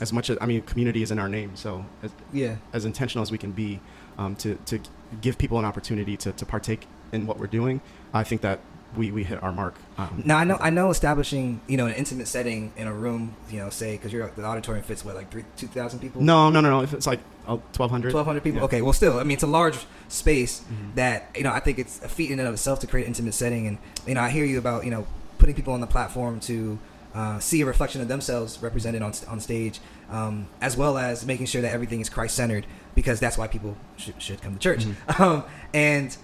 [0.00, 2.56] as much as I mean, community is in our name, so as, Yeah.
[2.72, 3.80] as intentional as we can be
[4.18, 4.80] um, to to
[5.20, 7.80] give people an opportunity to, to partake in what we're doing,
[8.14, 8.60] I think that
[8.96, 9.74] we, we hit our mark.
[9.98, 13.34] Um, Now I know I know establishing you know an intimate setting in a room
[13.50, 16.50] you know say because you're the auditorium fits what like three two thousand people no,
[16.50, 16.80] no, no, no.
[16.82, 18.12] If it's like oh, 1,200.
[18.12, 18.58] 1,200 people.
[18.60, 18.64] Yeah.
[18.64, 20.94] Okay, well, still, I mean, it's a large space Mhm.
[20.96, 21.52] that you know.
[21.52, 23.78] I think it's a feat in and of itself to create an intimate setting, and
[24.06, 25.06] you know, I hear you about you know
[25.38, 26.78] putting people on the platform to
[27.14, 31.46] uh, see a reflection of themselves represented on on stage, um, as well as making
[31.46, 34.86] sure that everything is Christ centered, because that's why people should, should come to church.
[35.18, 36.16] Um, and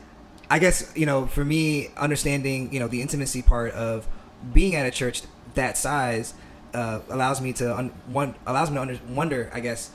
[0.49, 4.07] I guess you know, for me, understanding you know the intimacy part of
[4.53, 5.23] being at a church
[5.55, 6.35] that size
[6.75, 9.91] uh, allows me to un- one allows me to under- wonder, I guess,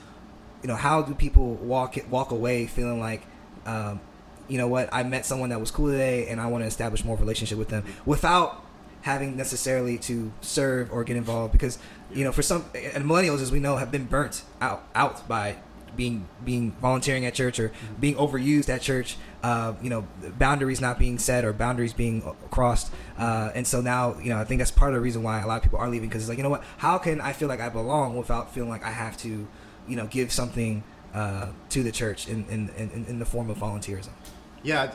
[0.61, 3.21] you know, how do people walk walk away feeling like,
[3.65, 4.01] um,
[4.47, 7.05] you know what, I met someone that was cool today, and I want to establish
[7.05, 8.65] more relationship with them without
[9.01, 11.79] having necessarily to serve or get involved because
[12.13, 15.55] you know for some and millennials as we know have been burnt out out by
[15.95, 20.99] being being volunteering at church or being overused at church uh, you know boundaries not
[20.99, 22.91] being set or boundaries being crossed.
[23.17, 25.47] Uh, and so now you know i think that's part of the reason why a
[25.47, 26.63] lot of people are leaving because it's like you know what?
[26.77, 29.47] How can i feel like i belong without feeling like i have to
[29.87, 33.57] you know give something uh, to the church in, in, in, in the form of
[33.57, 34.09] volunteerism?
[34.63, 34.93] Yeah.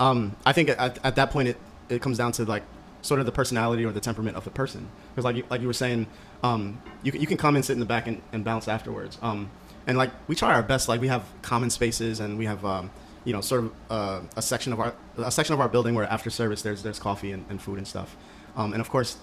[0.00, 1.56] Um, I think at, at that point it,
[1.88, 2.62] it comes down to like
[3.02, 4.88] sort of the personality or the temperament of the person.
[5.10, 6.06] Because like you, like you were saying,
[6.42, 9.18] um, you, can- you can come and sit in the back and, and bounce afterwards.
[9.22, 9.50] Um,
[9.86, 10.88] and like we try our best.
[10.88, 12.90] Like we have common spaces and we have um,
[13.24, 16.04] you know sort of uh, a section of our a section of our building where
[16.06, 18.16] after service there's there's coffee and, and food and stuff.
[18.56, 19.16] Um, and of course,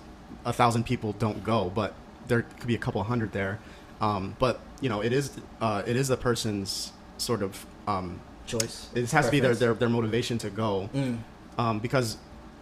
[0.46, 1.94] a thousand people don't go, but
[2.28, 3.60] there could be a couple hundred there.
[4.02, 8.90] Um, but you know it is uh, it is the person's sort of um, choice
[8.96, 11.18] it has to be their, their their motivation to go Mm.
[11.58, 12.18] um, because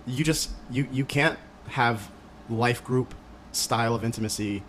[0.08, 1.38] you just you you can't
[1.70, 2.10] have
[2.50, 3.13] life group
[3.52, 4.63] style of intimacy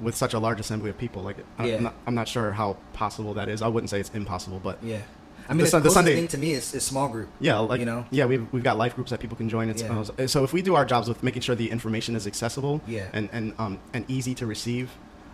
[0.00, 1.22] with such a large assembly of people.
[1.22, 1.76] Like, I- Yeah.
[1.76, 3.62] I'm, not, I'm not sure how possible that is.
[3.62, 4.98] I wouldn't say it's impossible, but Yeah.
[5.48, 7.28] I mean, The the, the Sunday- thing to me is, is small group.
[7.40, 8.04] yeah, like you know.
[8.10, 9.68] yeah, we've we've got life groups that people can join.
[9.70, 10.04] It's, Yeah.
[10.18, 13.06] uh, so if we do our jobs with making sure the information is accessible, Yeah.
[13.12, 14.90] and and um and easy to receive,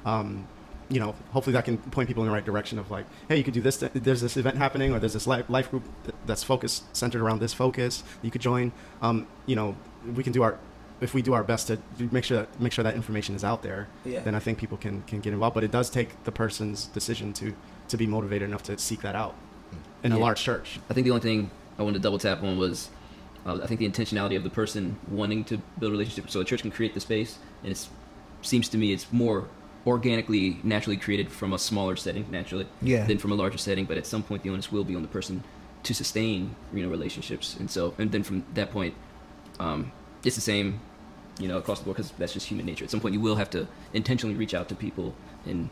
[0.07, 0.47] um,
[0.95, 3.43] you know, hopefully that can point people in the right direction of like, hey, you
[3.43, 3.79] could do this.
[3.79, 5.83] There's this event happening, or there's this life life group
[6.25, 8.05] that's focused centered around this focus.
[8.23, 8.71] You could join.
[9.03, 9.77] Um, you know,
[10.15, 10.57] we can do our
[11.01, 11.79] if we do our best to
[12.13, 13.89] make sure that make sure that information is out there.
[14.05, 14.21] Yeah.
[14.21, 15.55] Then I think people can can get involved.
[15.55, 17.57] But it does take the person's decision to
[17.89, 19.35] to be motivated enough to seek that out
[20.05, 20.79] in a large church.
[20.89, 22.89] I think the only thing I wanted to double tap on was
[23.45, 26.31] uh, I think the intentionality of the person wanting to build a relationship.
[26.31, 27.89] So a church can create the space, and it
[28.43, 29.49] seems to me it's more
[29.87, 33.07] organically, naturally created from a smaller setting, naturally, Yeah.
[33.07, 33.85] than from a larger setting.
[33.85, 35.43] But at some point, the onus will be on the person
[35.83, 37.57] to sustain, you know, relationships.
[37.59, 38.95] And so, and then from that point,
[39.61, 39.93] um,
[40.25, 40.81] it's the same,
[41.39, 42.85] you know, across the board because that's just human nature.
[42.85, 45.15] At some point, you will have to intentionally reach out to people
[45.47, 45.69] and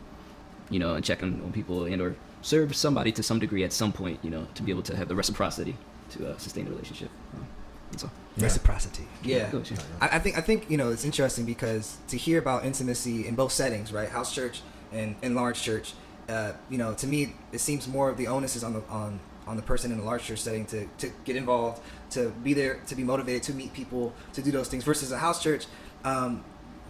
[0.69, 3.73] you know, and check on, on people and or serve somebody to some degree at
[3.73, 5.75] some point, you know, to be able to have the reciprocity
[6.09, 7.09] to uh, sustain the relationship.
[7.35, 7.45] Um,
[7.93, 8.11] that's all.
[8.37, 9.07] Reciprocity.
[9.23, 9.51] Yeah.
[9.51, 9.63] Go,
[10.01, 13.35] I, I think I think you know it's interesting because to hear about intimacy in
[13.35, 15.93] both settings, right, house church and, and large church,
[16.27, 19.19] uh, you know, to me it seems more of the onus is on the on
[19.45, 22.79] on the person in the large church setting to, to get involved, to be there,
[22.87, 24.83] to be motivated, to meet people, to do those things.
[24.83, 25.65] Versus a house church,
[26.03, 26.43] um,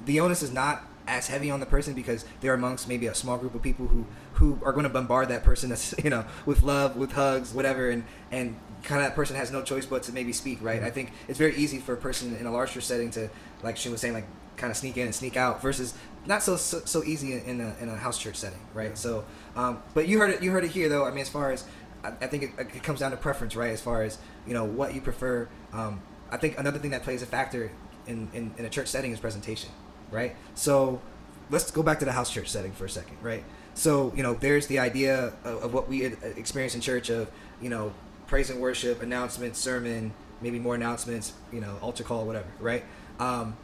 [0.05, 3.37] the onus is not as heavy on the person because they're amongst maybe a small
[3.37, 6.63] group of people who who are going to bombard that person that's you know with
[6.63, 10.13] love with hugs whatever and and kind of that person has no choice but to
[10.13, 10.83] maybe speak right?
[10.83, 13.29] I think it's very easy for a person in a larger setting to
[13.63, 15.93] like she was saying like kind of sneak in and sneak out versus
[16.25, 18.97] not so so, so easy in a, in a house church setting right?
[18.97, 21.05] So um, but you heard it you heard it here though.
[21.05, 21.65] I mean as far as
[22.03, 23.71] i, I think it, it comes down to preference right?
[23.71, 25.47] As far as you know what you prefer.
[25.71, 27.71] Um, i think another thing that plays a factor
[28.07, 29.69] in, in, in a church setting is presentation
[30.13, 30.35] right?
[30.55, 31.01] So
[31.49, 33.43] let's go back to the house church setting for a second, right?
[33.73, 37.29] So you know, there's the idea of, of what we experience in church of
[37.61, 37.93] you know
[38.27, 42.83] praise and worship, announcements, sermon, maybe more announcements, you know, altar call, whatever, right?
[43.19, 43.57] Um,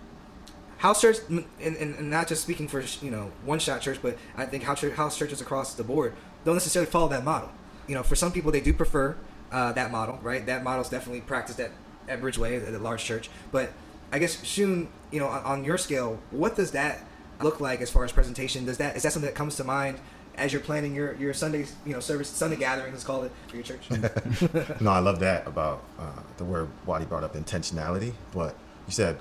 [0.78, 4.18] house church, and, and, and not just speaking for you know one shot church, but
[4.36, 6.14] I think house, church, house churches across the board
[6.46, 7.50] don't necessarily follow that model.
[7.88, 9.18] You know, for some people they do prefer
[9.52, 10.46] uh, that model, right?
[10.46, 11.72] That model is definitely practiced at
[12.08, 13.30] at Bridgeway, at a large church.
[13.52, 13.72] But
[14.12, 17.04] I guess Shun, you know, on, on your scale, what does that
[17.42, 18.66] look like as far as presentation?
[18.66, 20.00] Does that is that something that comes to mind
[20.40, 23.56] as you're planning your your Sunday you know service Sunday gathering, let's call it for
[23.56, 23.90] your church?
[24.82, 26.06] no, I love that about uh,
[26.38, 28.56] the word Wadi brought up intentionality, but
[28.88, 29.18] you said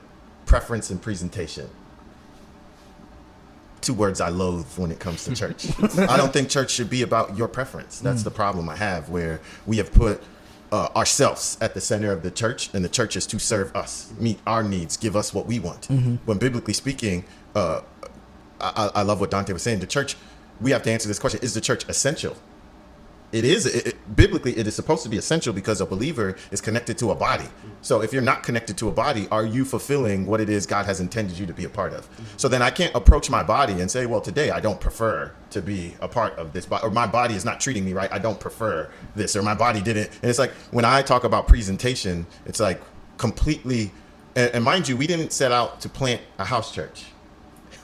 [0.47, 1.69] preference and presentation.
[3.81, 5.67] Two words I loathe when it comes to church.
[5.99, 8.01] I don't think church should be about your preference.
[8.01, 10.23] That's the problem I have, where we have put
[10.73, 14.13] uh, ourselves at the center of the church, and the church is to serve us,
[14.19, 15.87] meet our needs, give us what we want.
[16.27, 17.83] When biblically speaking, uh,
[18.61, 19.79] I, I love what Dante was saying.
[19.79, 20.17] The church,
[20.61, 22.37] we have to answer this question: Is the church essential?
[23.31, 24.57] It is it, it- biblically.
[24.57, 27.45] It is supposed to be essential because a believer is connected to a body.
[27.83, 30.87] So if you're not connected to a body, are you fulfilling what it is God
[30.87, 32.09] has intended you to be a part of?
[32.39, 35.61] So then I can't approach my body and say, "Well, today I don't prefer to
[35.61, 38.11] be a part of this body, or my body is not treating me right.
[38.11, 41.49] I don't prefer this, or my body didn't." And it's like when I talk about
[41.49, 42.81] presentation, it's like
[43.19, 43.93] completely.
[44.37, 47.05] And, and mind you, we didn't set out to plant a house church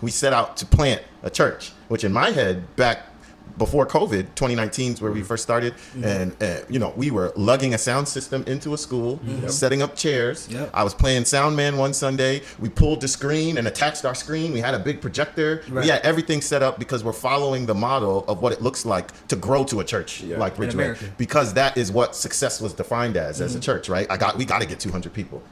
[0.00, 3.08] we set out to plant a church, which in my head back
[3.56, 5.28] before COVID, 2019 is where we mm-hmm.
[5.28, 6.04] first started, mm-hmm.
[6.04, 9.48] and uh, you know we were lugging a sound system into a school, mm-hmm.
[9.48, 10.48] setting up chairs.
[10.48, 10.70] Yep.
[10.74, 12.42] I was playing sound man one Sunday.
[12.58, 14.52] We pulled the screen and attached our screen.
[14.52, 15.62] We had a big projector.
[15.68, 15.84] Right.
[15.84, 19.26] We had everything set up because we're following the model of what it looks like
[19.28, 21.04] to grow to a church like Bridgeway, America.
[21.16, 24.10] because that is what success was defined as as a church, right?
[24.10, 25.42] I got we got to get 200 people.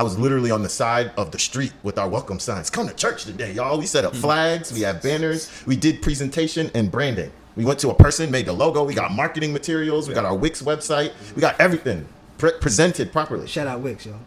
[0.00, 2.70] I was literally on the side of the street with our welcome signs.
[2.70, 3.78] Come to church today, y'all.
[3.78, 4.20] We set up hmm.
[4.22, 7.30] flags, we had banners, we did presentation and branding.
[7.54, 10.34] We went to a person, made the logo, we got marketing materials, we got our
[10.34, 12.08] Wix website, we got everything
[12.38, 13.46] pre- presented properly.
[13.46, 14.18] Shout out Wix, yo.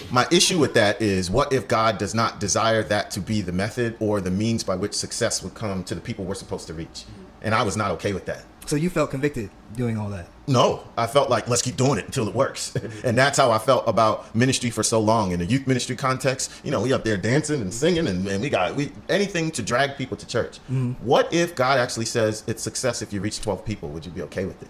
[0.10, 3.52] My issue with that is what if God does not desire that to be the
[3.52, 6.72] method or the means by which success would come to the people we're supposed to
[6.72, 7.04] reach?
[7.42, 8.44] And I was not okay with that.
[8.66, 10.28] So you felt convicted doing all that.
[10.46, 13.58] No, I felt like let's keep doing it until it works, and that's how I
[13.58, 16.50] felt about ministry for so long in the youth ministry context.
[16.64, 19.62] You know, we up there dancing and singing, and, and we got we anything to
[19.62, 20.58] drag people to church.
[20.70, 20.92] Mm-hmm.
[21.04, 23.88] What if God actually says it's success if you reach twelve people?
[23.90, 24.68] Would you be okay with it?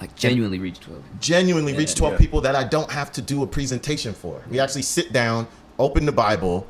[0.00, 1.02] Like genuinely reach 12.
[1.18, 2.18] Genuinely reach twelve yeah.
[2.18, 4.42] people that I don't have to do a presentation for.
[4.50, 6.66] We actually sit down, open the Bible,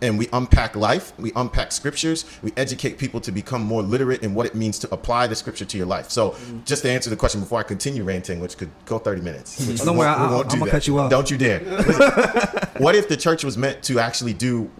[0.00, 4.34] and we unpack life, we unpack scriptures, we educate people to become more literate in
[4.34, 6.10] what it means to apply the scripture to your life.
[6.10, 9.66] So, just to answer the question before I continue ranting, which could go 30 minutes.
[9.66, 10.70] which Don't worry, do I'm gonna that.
[10.70, 11.10] cut you off.
[11.10, 11.60] Don't you dare.
[11.64, 12.10] Listen,
[12.78, 14.70] what if the church was meant to actually do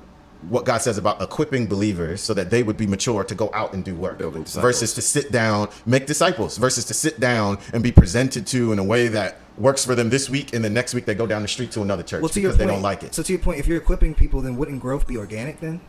[0.48, 3.72] what God says about equipping believers so that they would be mature to go out
[3.74, 4.62] and do work Building disciples.
[4.62, 8.78] versus to sit down, make disciples versus to sit down and be presented to in
[8.78, 11.42] a way that works for them this week and the next week they go down
[11.42, 13.14] the street to another church Well, to your because point, they don't like it.
[13.14, 15.80] So to your point, if you're equipping people, then wouldn't growth be organic then?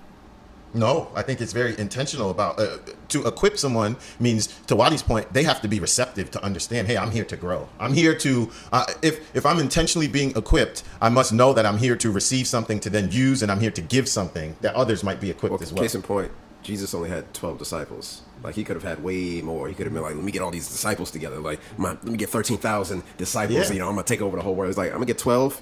[0.74, 2.78] No, I think it's very intentional about uh,
[3.10, 6.88] to equip someone means to Wadi's point they have to be receptive to understand.
[6.88, 7.68] Hey, I'm here to grow.
[7.80, 11.78] I'm here to uh, if if I'm intentionally being equipped, I must know that I'm
[11.78, 15.04] here to receive something to then use, and I'm here to give something that others
[15.04, 15.82] might be equipped Well, as well.
[15.82, 18.22] case in point, Jesus only had twelve disciples.
[18.44, 19.68] Like he could have had way more.
[19.68, 21.40] He could have been like, "Let me get all these disciples together.
[21.40, 23.68] Like, my, let me get thirteen thousand disciples.
[23.70, 23.74] Yeah.
[23.74, 25.62] You know, I'm gonna take over the whole world." It's like I'm gonna get twelve.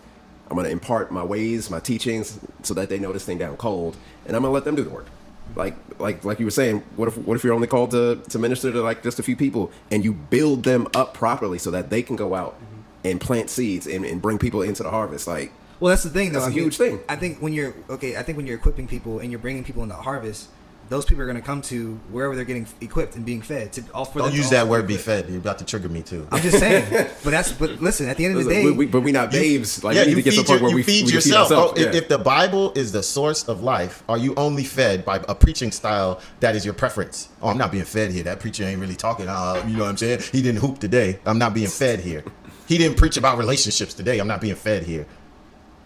[0.49, 3.97] I'm gonna impart my ways, my teachings, so that they know this thing down cold,
[4.25, 5.07] and I'm gonna let them do the work.
[5.55, 8.39] Like, like, like you were saying, what if, what if you're only called to to
[8.39, 11.89] minister to like just a few people, and you build them up properly so that
[11.89, 13.07] they can go out mm-hmm.
[13.07, 15.27] and plant seeds and, and bring people into the harvest?
[15.27, 16.39] Like, Well, that's the thing, though.
[16.39, 16.99] That's a I mean, huge thing.
[17.09, 19.83] I think when you're okay, I think when you're equipping people and you're bringing people
[19.83, 20.49] into the harvest,
[20.89, 23.73] those people are going to come to wherever they're getting equipped and being fed.
[23.73, 26.01] To all for Don't them use that word "be fed." You're about to trigger me
[26.01, 26.27] too.
[26.31, 26.89] I'm just saying,
[27.23, 28.07] but that's but listen.
[28.07, 29.83] At the end of the day, we, we, but we not babes.
[29.83, 31.05] Like, yeah, we need you to get to feed, the point where you we feed
[31.05, 31.51] we yourself.
[31.51, 31.73] ourselves.
[31.79, 35.17] Oh, if, if the Bible is the source of life, are you only fed by
[35.27, 37.29] a preaching style that is your preference?
[37.41, 38.23] Oh, I'm not being fed here.
[38.23, 39.27] That preacher ain't really talking.
[39.27, 40.21] Uh, you know what I'm saying?
[40.31, 41.19] He didn't hoop today.
[41.25, 42.23] I'm not being fed here.
[42.67, 44.19] He didn't preach about relationships today.
[44.19, 45.05] I'm not being fed here.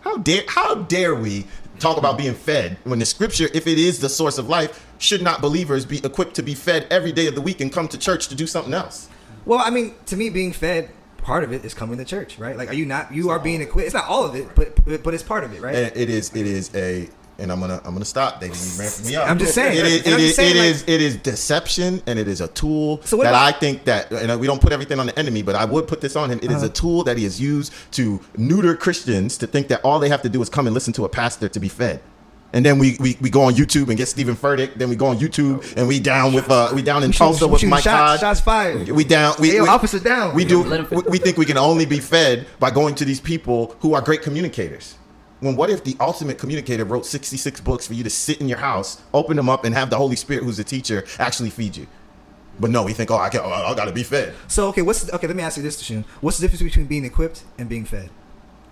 [0.01, 1.45] How dare how dare we
[1.81, 5.21] talk about being fed when the scripture, if it is the source of life, should
[5.21, 7.97] not believers be equipped to be fed every day of the week and come to
[7.97, 9.09] church to do something else?
[9.45, 12.55] well, I mean, to me, being fed, part of it is coming to church, right?
[12.55, 13.13] Like, are you not?
[13.13, 13.87] You are being equipped.
[13.87, 15.75] It's not all of it, but but, but it's part of it, right?
[15.75, 17.09] Eh, it is it is a
[17.41, 18.55] and I'm gonna I'm gonna stop, David.
[18.57, 19.29] You ran me up.
[19.29, 19.77] I'm just saying.
[19.77, 22.17] It is And it I'm is just saying, it like- is it is deception and
[22.19, 24.71] it is a tool So what that about- I think that and we don't put
[24.71, 26.39] everything on the enemy, but I would put this on him.
[26.41, 26.65] It is Uh-huh.
[26.67, 30.21] a tool that he has used to neuter Christians to think that all they have
[30.21, 31.99] to do is come and listen to a pastor to be fed.
[32.53, 34.73] And then we, we, we go on YouTube and get Stephen Furtick.
[34.75, 37.47] Then we go on YouTube and we down with uh we down in Shooting- Tulsa
[37.47, 38.19] with shooting Mike shots, Todd.
[38.19, 38.89] shots fired.
[38.89, 39.35] We down.
[39.39, 40.35] We, Hey, we, officer down.
[40.35, 40.61] We do.
[40.91, 44.01] We, we think we can only be fed by going to these people who are
[44.01, 44.95] great communicators.
[45.41, 48.59] When what if the ultimate communicator wrote 66 books for you to sit in your
[48.59, 51.87] house, open them up, and have the Holy Spirit, who's a teacher, actually feed you?
[52.59, 54.35] But no, we think, oh, I got, I got to be fed.
[54.47, 55.25] So okay, what's okay?
[55.25, 56.05] Let me ask you this, Shun.
[56.21, 58.11] What's the difference between being equipped and being fed,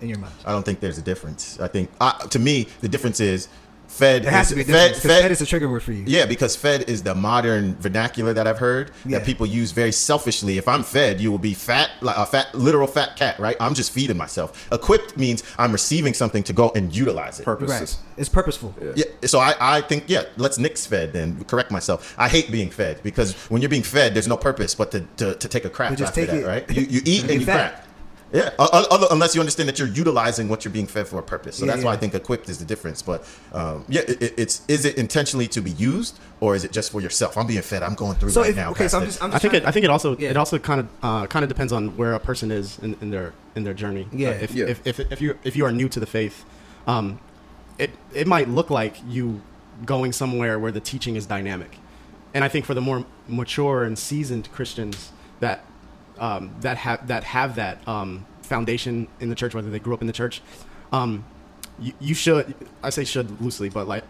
[0.00, 0.34] in your mind?
[0.44, 1.58] I don't think there's a difference.
[1.58, 3.48] I think, uh, to me, the difference is
[3.90, 4.22] fed.
[4.22, 6.04] There has is, to be fed, fed, Fed is a trigger word for you.
[6.06, 9.18] Yeah, because fed is the modern vernacular that I've heard Yeah.
[9.18, 10.56] that people use very selfishly.
[10.58, 13.56] If I'm fed, you will be fat, like a fat, literal fat cat, right?
[13.60, 14.68] I'm just feeding myself.
[14.72, 17.46] Equipped means I'm receiving something to go and utilize it.
[17.46, 17.58] Right.
[17.58, 17.98] purposes.
[18.16, 18.74] It's purposeful.
[18.94, 21.42] Yeah, so I, I think yeah, let's nix fed then.
[21.44, 22.14] Correct myself.
[22.16, 25.34] I hate being fed because when you're being fed, there's no purpose but to, to,
[25.34, 26.46] to take a crap after take that, it.
[26.46, 26.70] right?
[26.70, 27.72] You, you eat and you fat.
[27.72, 27.86] crap.
[28.32, 31.18] Yeah, o- o- other, unless you understand that you're utilizing what you're being fed for
[31.18, 31.56] a purpose.
[31.56, 33.02] So Yeah, that's why I think equipped is the difference.
[33.02, 36.70] But um, yeah, it, it- it's is it intentionally to be used or is it
[36.70, 37.36] just for yourself?
[37.36, 37.82] I'm being fed.
[37.82, 38.70] I'm going through So right if, now.
[38.70, 40.30] okay, so I'm just I'm I think it, I think it also Yeah.
[40.30, 43.10] it also kind of uh, kind of depends on where a person is in, in
[43.10, 44.08] their in their journey.
[44.12, 44.28] Yeah.
[44.28, 44.66] Uh, if, Yeah.
[44.66, 46.44] if, if if you if you are new to the faith,
[46.86, 47.18] um,
[47.78, 49.42] it it might look like you
[49.84, 51.78] going somewhere where the teaching is dynamic,
[52.32, 55.64] and I think for the more mature and seasoned Christians that
[56.20, 60.00] um, that have that have that um, foundation in the church, whether they grew up
[60.00, 60.42] in the church,
[60.92, 61.24] um,
[61.80, 64.04] you, you should I say should loosely, but like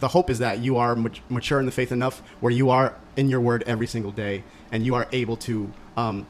[0.00, 0.96] the hope is that you are
[1.28, 4.84] mature in the faith enough where you are in your word every single day and
[4.84, 6.26] you are able to um,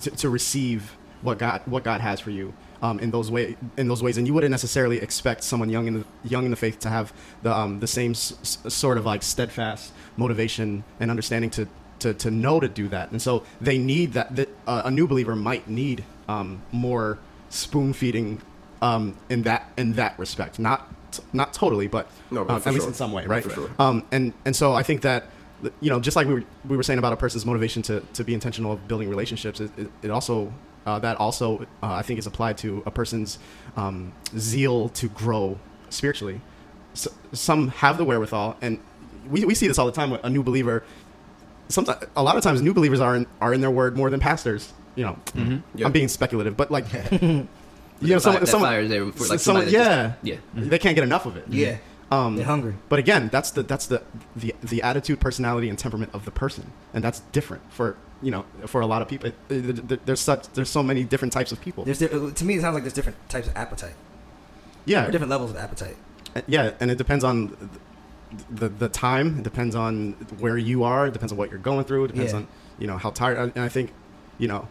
[0.00, 3.88] to, to receive what God what God has for you um, in those way in
[3.88, 4.18] those ways.
[4.18, 7.12] And you wouldn't necessarily expect someone young in the young in the faith to have
[7.42, 11.66] the um, the same s- sort of like steadfast motivation and understanding to
[12.00, 13.10] to, to know to do that.
[13.10, 17.18] And so they need that, that uh, a new believer might need um, more
[17.50, 18.40] spoon feeding
[18.82, 20.58] um, in that in that respect.
[20.58, 20.88] Not
[21.32, 23.42] not totally but, No, but um, for at least in some way For right?
[23.50, 23.70] sure.
[23.78, 25.26] um, and and so I think that
[25.80, 28.22] you know just like we were, we were saying about a person's motivation to, to
[28.22, 30.52] be intentional of building relationships it, it, it also
[30.86, 33.38] uh, that also uh, I think is applied to a person's
[33.76, 35.58] um, zeal to grow
[35.90, 36.40] spiritually.
[36.94, 38.78] So, some have the wherewithal and
[39.28, 40.84] we, we see this all the time with a new believer
[41.68, 44.20] sometimes a lot of times new believers are in, are in their word more than
[44.20, 45.40] pastors you know mm-hmm.
[45.40, 45.78] mm-hmm.
[45.78, 45.86] Yeah.
[45.86, 47.46] I'm being speculative but like you know
[48.00, 50.34] That someone, fire- someone there for, like, someone somebody that yeah just- yeah.
[50.34, 50.68] Mm-hmm.
[50.68, 51.76] they can't get enough of it Yeah.
[52.10, 52.74] um, They're hungry.
[52.88, 54.02] But again, that's the that's the,
[54.34, 58.46] the the attitude, personality, and temperament of the person, and that's different for you know
[58.66, 59.30] for a lot of people.
[59.48, 61.84] There's such there's so many different types of people.
[61.84, 63.94] There's uh, to me it sounds like there's different types of appetite,
[64.86, 65.96] yeah, or different levels of appetite.
[66.34, 67.56] Uh, yeah, and it depends on
[68.50, 69.38] the the time.
[69.38, 71.06] It depends on where you are.
[71.06, 72.04] It depends on what you're going through.
[72.04, 72.38] It depends Yeah.
[72.38, 72.48] on
[72.78, 73.38] you know how tired.
[73.54, 73.92] And I think
[74.38, 74.68] you know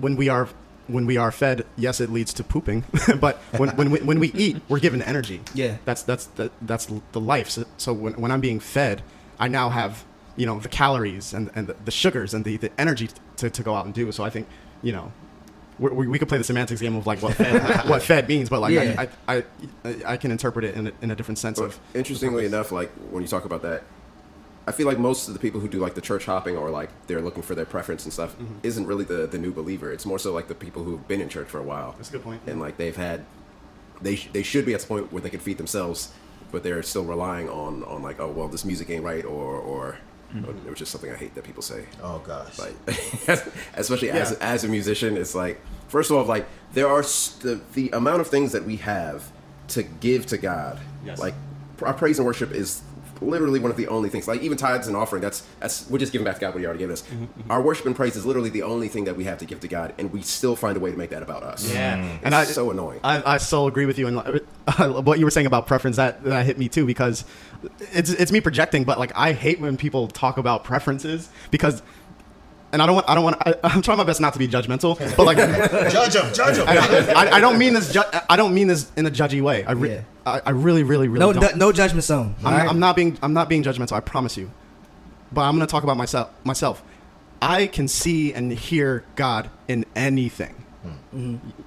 [0.00, 0.48] when we are
[0.86, 2.84] when we are fed, yes, it leads to pooping.
[3.20, 5.40] but when when we, when we eat, we're given energy.
[5.54, 5.76] Yeah.
[5.84, 7.50] that's that's the, that's the life.
[7.50, 9.02] So, so when when I'm being fed,
[9.38, 10.04] I now have
[10.36, 13.62] you know the calories and and the, the sugars and the the energy to to
[13.62, 14.10] go out and do.
[14.12, 14.46] So I think
[14.82, 15.12] you know.
[15.78, 18.48] We, we we could play the semantics game of like what fed, what fed means,
[18.48, 19.06] but like Yeah.
[19.26, 19.44] I, I,
[19.84, 22.72] I I can interpret it in a, in a different sense But of interestingly enough,
[22.72, 23.82] like when you talk about that,
[24.66, 26.90] I feel like most of the people who do like the church hopping or like
[27.06, 28.54] they're looking for their preference and stuff Mm-hmm.
[28.64, 29.92] isn't really the the new believer.
[29.92, 31.92] It's more so like the people who've been in church for a while.
[31.96, 32.42] That's a good point.
[32.46, 33.24] And like they've had,
[34.02, 36.12] they sh- they should be at the point where they can feed themselves,
[36.52, 39.98] but they're still relying on on like oh well this music ain't right or or.
[40.34, 40.68] Mm-hmm.
[40.68, 41.84] Which is something I hate that people say.
[42.02, 42.58] Oh gosh.
[42.58, 42.74] Like,
[43.76, 44.36] especially as Yeah.
[44.40, 48.20] as a musician, it's like first of all, like there are s- the the amount
[48.20, 49.30] of things that we have
[49.68, 50.78] to give to God.
[51.04, 51.18] Yes.
[51.18, 51.34] Like
[51.82, 52.82] our praise and worship is
[53.20, 54.28] literally one of the only things.
[54.28, 56.66] Like even tithes and offering, that's that's we're just giving back to God what He
[56.66, 57.02] already gave us.
[57.02, 59.60] Mm-hmm, Our worship and praise is literally the only thing that we have to give
[59.60, 61.72] to God, and we still find a way to make that about us.
[61.72, 61.96] Yeah.
[62.22, 63.00] And It's I so annoying.
[63.02, 64.18] I, I so agree with you, and
[64.68, 67.24] uh, what you were saying about preference that that hit me too because
[67.92, 71.82] it's it's me projecting, but like I hate when people talk about preferences because.
[72.70, 73.08] And I don't want.
[73.08, 73.36] I don't want.
[73.46, 75.38] I, I'm trying my best not to be judgmental, but like,
[75.90, 76.66] judge him, judge him.
[76.68, 77.90] I, I don't mean this.
[77.94, 79.64] Ju- I don't mean this in a judgy way.
[79.64, 80.02] I, re- Yeah.
[80.26, 81.56] I, I really, really, really No, don't.
[81.56, 82.34] no, no judgment zone.
[82.40, 82.68] I'm, alright?
[82.68, 83.92] I'm not being I'm not being judgmental.
[83.92, 84.50] I promise you.
[85.32, 86.28] But I'm going to talk about myself.
[86.44, 86.82] Myself,
[87.40, 90.54] I can see and hear God in anything.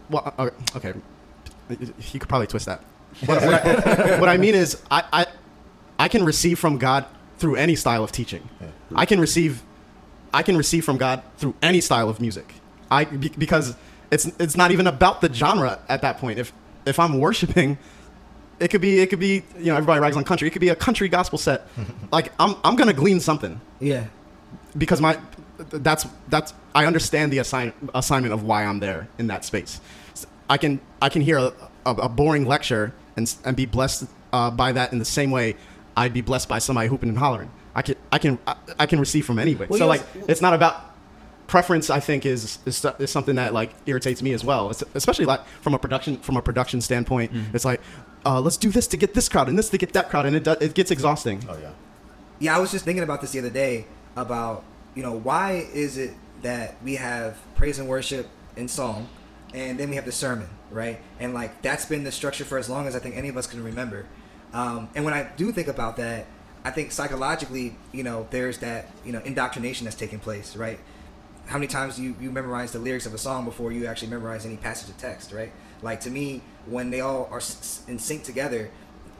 [0.07, 0.93] Well, uh, okay,
[2.11, 2.83] you could probably twist that.
[3.25, 5.25] What, what, I, what I mean is, I, I
[6.01, 7.05] I can receive from God
[7.37, 8.43] through any style of teaching.
[8.95, 9.53] I can receive
[10.33, 12.47] I can receive from God through any style of music.
[12.89, 13.75] I because
[14.15, 16.39] it's it's not even about the genre at that point.
[16.39, 16.51] If
[16.85, 17.77] if I'm worshiping,
[18.59, 20.47] it could be it could be you know everybody rags on country.
[20.47, 21.67] It could be a country gospel set.
[22.11, 24.05] like I'm I'm gonna glean something Yeah.
[24.77, 25.17] because my
[25.69, 29.79] that's that's I understand the assign, assignment of why I'm there in that space.
[30.13, 31.53] S- I can I can hear a,
[31.85, 35.55] a, a boring lecture and and be blessed uh, by that in the same way
[35.95, 37.51] I'd be blessed by somebody hooping and hollering.
[37.75, 39.67] I can I can I, I can receive from anywhere.
[39.69, 40.75] Well, so like also- it's not about
[41.47, 41.89] preference.
[41.89, 44.69] I think is, is is something that like irritates me as well.
[44.69, 47.31] It's, especially like from a production from a production standpoint.
[47.53, 47.81] It's like
[48.25, 50.35] uh, let's do this to get this crowd and this to get that crowd, and
[50.35, 51.43] it do, it gets exhausting.
[51.49, 51.71] Oh yeah.
[52.39, 53.85] Yeah, I was just thinking about this the other day
[54.15, 54.63] about,
[54.95, 58.27] you know, why is it that we have praise and worship
[58.57, 59.07] and song
[59.53, 60.99] and then we have the sermon, right?
[61.19, 63.45] And like that's been the structure for as long as I think any of us
[63.47, 64.05] can remember.
[64.53, 66.25] Um, and when I do think about that,
[66.63, 70.79] I think psychologically, you know, there's that, you know, indoctrination that's taking place, right?
[71.47, 74.09] How many times do you, you memorize the lyrics of a song before you actually
[74.09, 75.51] memorize any passage of text, right?
[75.81, 77.41] Like to me, when they all are
[77.87, 78.69] in sync together,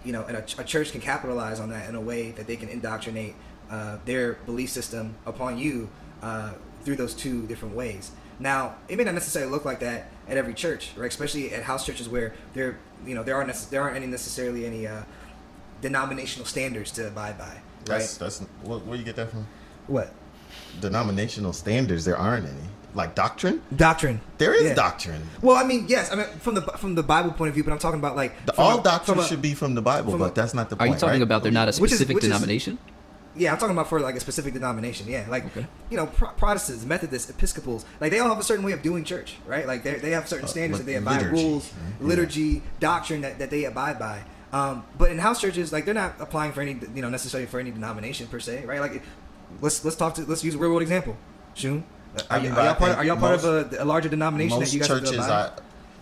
[0.06, 2.56] you know, and a, a church can capitalize on that in a way that they
[2.56, 3.36] can indoctrinate
[3.70, 5.90] uh, their belief system upon you
[6.22, 6.54] uh,
[6.84, 8.12] through those two different ways.
[8.40, 11.08] Now, it may not necessarily look like that at every church, right?
[11.08, 14.88] Especially at house churches where there, you know, there aren't there aren't any necessarily any
[14.88, 15.04] uh,
[15.82, 17.62] denominational standards to abide by, right?
[17.86, 19.48] That's that's where, where you get that from?
[19.88, 20.14] what
[20.80, 22.06] Denominational standards.
[22.06, 22.56] There aren't any.
[22.94, 23.62] Like doctrine.
[23.76, 24.20] doctrine?
[24.38, 24.74] There is Yeah.
[24.74, 25.22] doctrine.
[25.42, 27.72] Well, I mean, yes, I mean from the from the Bible point of view, but
[27.72, 30.22] I'm talking about like The, all a- doctrine a- should be from the Bible, from
[30.22, 30.82] a- but that's not the point.
[30.82, 30.98] Are point.
[30.98, 31.24] you talking right?
[31.24, 32.78] about they're not a Which is- specific which is- denomination?
[33.34, 35.08] Yeah, I'm talking about for like a specific denomination.
[35.08, 35.66] Yeah, like Okay.
[35.90, 39.06] you know, Pro- Protestants, Methodists, Episcopals, like they all have a certain way of doing
[39.06, 39.66] church, right?
[39.66, 42.08] Like they they have certain Uh, standards like that they abide liturgy, rules, right?
[42.10, 44.20] liturgy, doctrine that, that they abide by.
[44.54, 47.60] Um, but in house churches, like they're not applying for any you know necessarily for
[47.60, 48.80] any denomination per se, right?
[48.82, 49.02] Like
[49.62, 51.16] let's let's talk to let's use a real world example.
[51.54, 51.84] Shun,
[52.30, 54.66] I are, mean, are y'all part are y'all part of a, a larger denomination that
[54.66, 55.20] Most you guys churches?
[55.20, 55.52] I,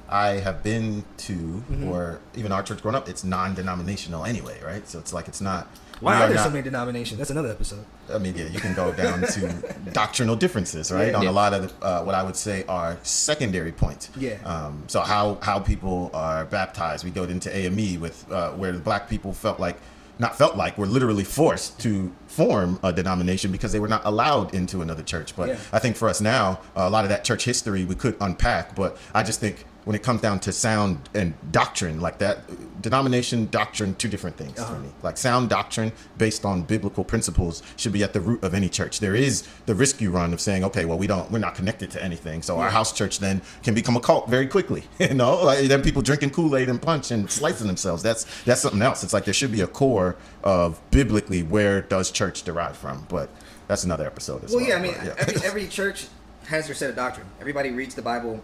[0.10, 1.88] I have been to, Mm-hmm.
[1.88, 4.88] or even our church growing up, it's non-denominational anyway, right?
[4.88, 5.68] So it's like it's not.
[6.00, 7.18] Why we are there so many denominations?
[7.18, 7.86] That's another episode.
[8.14, 11.10] I mean, yeah, you can go down to doctrinal differences, right?
[11.12, 11.18] Yeah.
[11.18, 11.30] On Yeah.
[11.30, 14.10] a lot of the, uh, what I would say are secondary points.
[14.18, 14.36] Yeah.
[14.45, 18.80] Um, so how how people are baptized, we go into AME with uh, where the
[18.80, 19.78] black people felt like,
[20.20, 24.54] not felt like, were literally forced to form a denomination because they were not allowed
[24.54, 25.36] into another church.
[25.36, 25.58] But Yeah.
[25.74, 28.76] I think for us now, a lot of that church history we could unpack.
[28.76, 32.37] But I just think when it comes down to sound and doctrine like that,
[32.79, 34.75] denomination, doctrine, two different things Uh-huh.
[34.75, 34.89] for me.
[35.01, 38.99] Like sound doctrine based on biblical principles should be at the root of any church.
[38.99, 41.89] There is the risk you run of saying, okay, well, we don't, we're not connected
[41.89, 42.43] to anything.
[42.43, 44.83] So our house church then can become a cult very quickly.
[44.99, 48.03] You know, like then people drinking Kool-Aid and punch and slicing themselves.
[48.03, 49.03] That's, that's something else.
[49.03, 53.07] It's like there should be a core of biblically where does church derive from?
[53.09, 53.31] But
[53.67, 54.59] that's another episode as well.
[54.59, 56.05] Well, yeah, I mean, but, every, every church
[56.45, 57.25] has their set of doctrine.
[57.39, 58.39] Everybody reads the Bible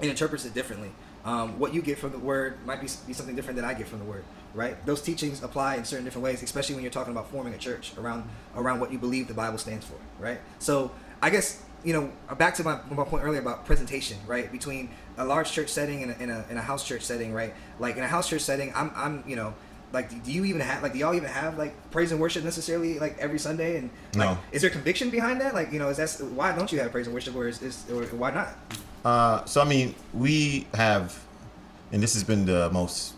[0.00, 0.90] and interprets it differently.
[1.24, 3.86] Um, what you get from the word might be, be something different than I get
[3.86, 4.24] from the word,
[4.54, 4.84] right?
[4.86, 7.92] Those teachings apply in certain different ways, especially when you're talking about forming a church
[7.98, 10.40] around around what you believe the Bible stands for, right?
[10.58, 10.90] So
[11.22, 14.50] I guess you know back to my, my point earlier about presentation, right?
[14.50, 14.88] Between
[15.18, 17.52] a large church setting and a, and a, and a house church setting, right?
[17.78, 19.52] Like in a house church setting, I'm I'm you know
[19.92, 22.98] like do you even have like do y'all even have like praise and worship necessarily
[22.98, 24.38] like every Sunday and like No.
[24.52, 27.06] is there conviction behind that like you know is that why don't you have praise
[27.06, 28.48] and worship or is, is or why not
[29.04, 31.18] Uh, so I mean, we have,
[31.90, 33.14] and this has been the most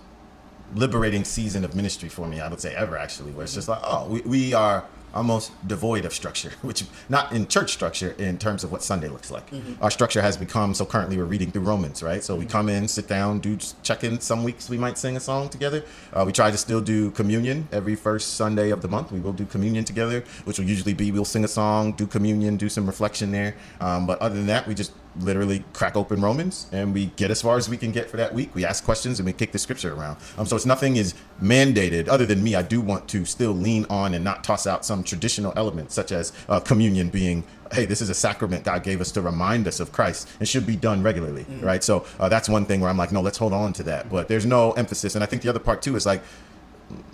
[0.74, 2.40] liberating season of ministry for me.
[2.40, 6.04] I would say ever actually, where it's just like, oh, we, we are almost devoid
[6.04, 9.44] of structure, which not in church structure in terms of what Sunday looks like.
[9.80, 10.84] Our structure has become so.
[10.84, 12.22] Currently, we're reading through Romans, right?
[12.22, 14.20] So we come in, sit down, do check in.
[14.20, 15.84] Some weeks we might sing a song together.
[16.12, 19.12] Uh, we try to still do communion every first Sunday of the month.
[19.12, 22.56] We will do communion together, which will usually be we'll sing a song, do communion,
[22.56, 23.54] do some reflection there.
[23.80, 27.42] Um, but other than that, we just literally crack open Romans and we get as
[27.42, 28.54] far as we can get for that week.
[28.54, 30.16] We ask questions and we kick the scripture around.
[30.38, 32.54] Um, so it's nothing is mandated other than me.
[32.54, 36.12] I do want to still lean on and not toss out some traditional elements such
[36.12, 39.80] as uh, communion being, hey, this is a sacrament God gave us to remind us
[39.80, 41.84] of Christ and should be done regularly, right?
[41.84, 44.08] So uh, that's one thing where I'm like, no, let's hold on to that.
[44.10, 45.14] But there's no emphasis.
[45.14, 46.22] And I think the other part too is like,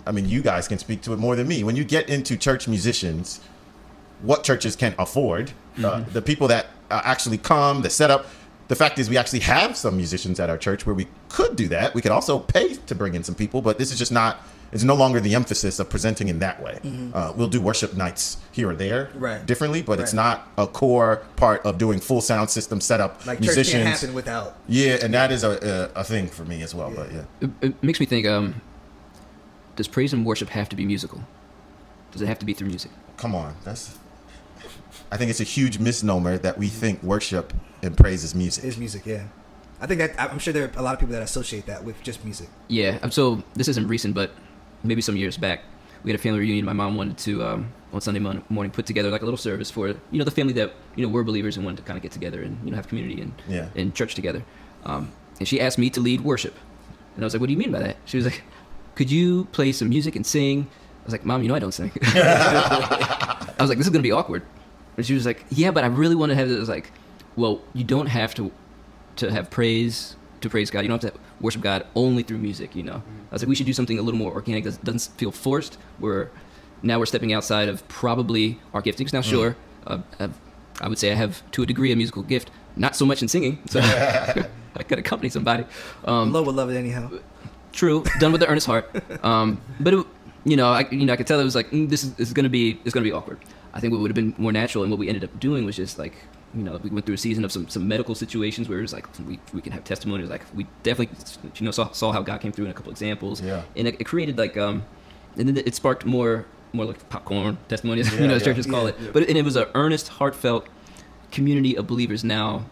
[0.05, 1.63] I mean, you guys can speak to it more than me.
[1.63, 3.39] When you get into church musicians,
[4.21, 5.51] what churches can afford,
[5.83, 8.25] uh, the people that uh, actually come, the setup.
[8.67, 11.67] The fact is, we actually have some musicians at our church where we could do
[11.69, 11.95] that.
[11.95, 14.39] We could also pay to bring in some people, but this is just not.
[14.71, 16.77] It's no longer the emphasis of presenting in that way.
[17.15, 19.19] Uh, we'll do worship nights here or there, Mm-hmm.
[19.19, 19.43] Right.
[19.47, 23.25] differently, but it's not a core part of doing full sound system setup.
[23.25, 26.45] like church musicians, can't happen without yeah, and that is a, a, a thing for
[26.45, 26.91] me as well.
[26.95, 28.27] But yeah, It, it makes me think.
[28.27, 28.61] Um,
[29.75, 31.23] does praise and worship have to be musical?
[32.11, 32.91] Does it have to be through music?
[33.17, 33.97] come on, that's.
[35.11, 38.63] I think it's a huge misnomer that we think worship and praise is music.
[38.63, 39.23] is music yeah
[39.81, 42.01] I think that I'm sure there are a lot of people that associate that with
[42.03, 42.99] just music Yeah.
[43.01, 44.31] um, So this isn't recent, but
[44.83, 45.61] maybe some years back,
[46.03, 46.65] we had a family reunion.
[46.65, 49.87] My mom wanted to um, on Sunday morning put together like a little service for
[50.11, 52.11] you know the family that you know were believers and wanted to kind of get
[52.11, 53.69] together and you know have community and Yeah.
[53.79, 54.43] and church together.
[54.85, 56.55] Um, and she asked me to lead worship,
[57.15, 58.43] and I was like, "What do you mean by that?" She was like,
[58.95, 60.67] "Could you play some music and sing?"
[61.01, 64.03] I was like, "Mom, you know I don't sing." I was like, "This is gonna
[64.03, 64.43] be awkward,"
[64.99, 66.91] and she was like, "Yeah, but I really want to have this." I was like,
[67.35, 68.51] "Well, you don't have to
[69.17, 70.81] to have praise to praise God.
[70.81, 72.75] You don't have to worship God only through music.
[72.75, 75.17] You know, I was like, we should do something a little more organic that doesn't
[75.17, 75.77] feel forced.
[75.99, 76.29] We're
[76.81, 79.13] now we're stepping outside of probably our giftings.
[79.13, 80.29] Now, sure, uh, uh,
[80.81, 83.27] I would say I have to a degree a musical gift, not so much in
[83.27, 83.59] singing.
[83.67, 83.79] So
[84.75, 85.65] I could accompany somebody.
[86.05, 87.09] Um, Lo would love it anyhow
[87.71, 88.89] True, done with the earnest heart.
[89.23, 90.05] Um, but it,
[90.43, 92.27] you know, I you know I could tell it was like mm, this is this
[92.29, 93.39] is gonna be it's gonna be awkward.
[93.73, 95.75] I think what would have been more natural and what we ended up doing was
[95.75, 96.13] just like
[96.55, 98.93] you know we went through a season of some some medical situations where it was
[98.93, 101.15] like we, we can have testimonies like we definitely
[101.55, 103.61] you know saw, saw how God came through in a couple examples Yeah.
[103.75, 104.83] and it, it created like um
[105.37, 108.45] and then it sparked more more like popcorn testimonies Yeah, you know as yeah.
[108.47, 110.67] churches call it but and it was an earnest heartfelt
[111.31, 112.65] community of believers now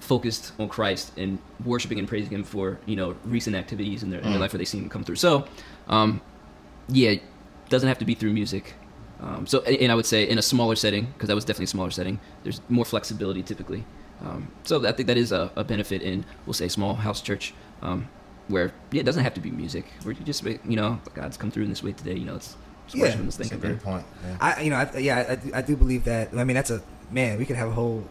[0.00, 4.20] focused on Christ and worshiping and praising Him for you know recent activities in their,
[4.20, 5.16] in their life where they see Him come through.
[5.16, 5.44] So,
[5.88, 6.22] um,
[6.88, 7.22] yeah, it
[7.68, 8.74] doesn't have to be through music.
[9.20, 11.64] Um, so, and and I would say in a smaller setting, because that was definitely
[11.64, 13.84] a smaller setting, there's more flexibility typically.
[14.24, 17.54] Um, so I think that is a, a benefit in we'll say small house church,
[17.82, 18.08] um,
[18.48, 19.86] where yeah, it doesn't have to be music.
[20.02, 22.14] Where you just you know God's come through in this way today.
[22.14, 22.56] You know, it's,
[22.86, 23.02] it's Yeah.
[23.04, 23.60] worship and That's a Him.
[23.60, 24.06] great point.
[24.24, 24.36] Yeah.
[24.40, 26.80] I you know I, yeah I, do- I do believe that I mean that's a
[27.10, 28.04] man we could have a whole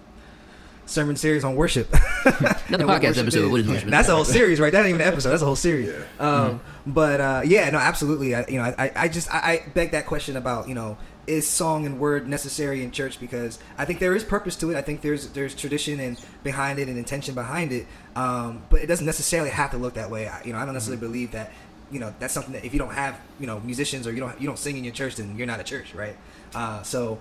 [0.88, 1.88] sermon series on worship
[2.26, 3.46] Another podcast worship episode.
[3.46, 3.50] is.
[3.52, 3.90] What is worship?
[3.90, 4.72] That's a whole series, right?
[4.72, 5.30] That ain't even an episode.
[5.30, 5.94] That's a whole series.
[6.20, 8.34] Um, But uh, yeah, no, absolutely.
[8.34, 11.46] I, you know, I, I just I, I beg that question about you know is
[11.46, 14.78] song and word necessary in church because I think there is purpose to it.
[14.78, 17.86] I think there's there's tradition and behind it and intention behind it.
[18.16, 20.28] Um, but it doesn't necessarily have to look that way.
[20.30, 21.52] I, you know, I don't necessarily believe that.
[21.90, 24.40] You know, that's something that if you don't have you know musicians or you don't
[24.42, 26.18] you don't sing in your church, then you're not a church, right?
[26.54, 27.20] Uh, so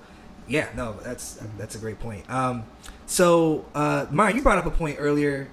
[0.49, 2.29] yeah, no, that's that's a great point.
[2.31, 2.65] Um,
[3.07, 5.49] so, uh, Myron, you brought up a point earlier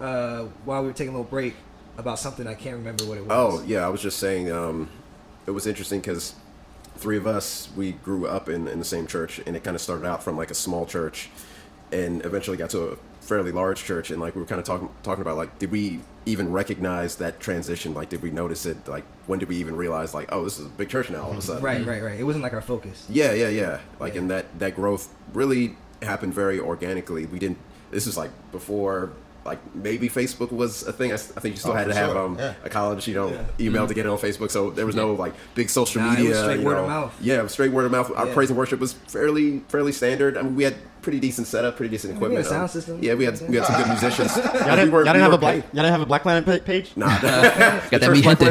[0.00, 1.54] uh, while we were taking a little break
[1.98, 3.30] about something I can't remember what it was.
[3.30, 4.88] Oh yeah, I was just saying um,
[5.46, 6.34] it was interesting because
[6.96, 9.80] three of us we grew up in, in the same church, and it kind of
[9.80, 11.30] started out from like a small church,
[11.92, 14.88] and eventually got to a fairly large church, and like we were kind of talking
[15.02, 17.94] talking about like did we even recognize that transition?
[17.94, 18.86] Like did we notice it?
[18.88, 21.30] Like when did we even realize like oh this is a big church now all
[21.32, 21.62] of a sudden?
[21.62, 22.18] right, right, right.
[22.20, 23.06] It wasn't like our focus.
[23.08, 23.80] Yeah, yeah, yeah.
[24.00, 24.20] Like, Yeah.
[24.20, 27.26] and that that growth really happened very organically.
[27.26, 27.58] We didn't.
[27.90, 29.12] This is like before
[29.44, 31.12] like maybe Facebook was a thing.
[31.12, 32.54] I think you still Oh, had to for have um, yeah.
[32.64, 34.50] a college, you know, email to get it on Facebook.
[34.50, 36.34] So there was no like big social Nah, media.
[36.42, 37.16] straight you word of mouth.
[37.20, 38.10] Yeah, straight word of mouth.
[38.16, 38.34] Our Yeah.
[38.34, 40.36] praise and worship was fairly fairly standard.
[40.36, 40.74] I mean, we had
[41.06, 42.46] pretty decent setup, pretty decent we had a equipment.
[42.48, 42.98] sound um, system.
[43.00, 44.36] Yeah, we had we had some good musicians.
[44.44, 45.54] y'all didn't, were- y'all didn't we have a black.
[45.54, 45.62] paid.
[45.66, 46.96] Y'all didn't have a Black Planet pa- page.
[46.96, 48.50] Nah, Got that Church me Black page.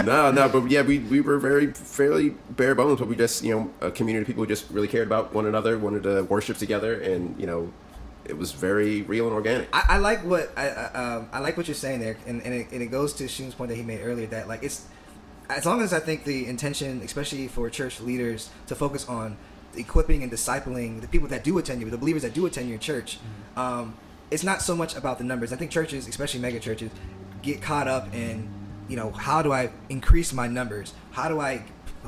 [0.06, 3.54] no, no, but yeah, we, we were very fairly bare bones, but we just you
[3.54, 6.56] know a community of people who just really cared about one another, wanted to worship
[6.56, 7.70] together, and you know
[8.24, 9.68] it was very real and organic.
[9.74, 10.84] I, I like what I I,
[11.16, 13.54] um, I like what you're saying there, and and it, and it goes to Shun's
[13.54, 14.86] point that he made earlier that like it's
[15.50, 19.36] as long as I think the intention, especially for church leaders, to focus on
[19.76, 22.78] equipping and discipling the people that do attend you, the believers that do attend your
[22.78, 23.18] church.
[23.56, 23.96] Um,
[24.30, 25.52] it's not so much about the numbers.
[25.52, 26.90] I think churches, especially mega churches,
[27.42, 28.48] get caught up in
[28.88, 30.94] you know how do I increase my numbers?
[31.12, 31.64] How do I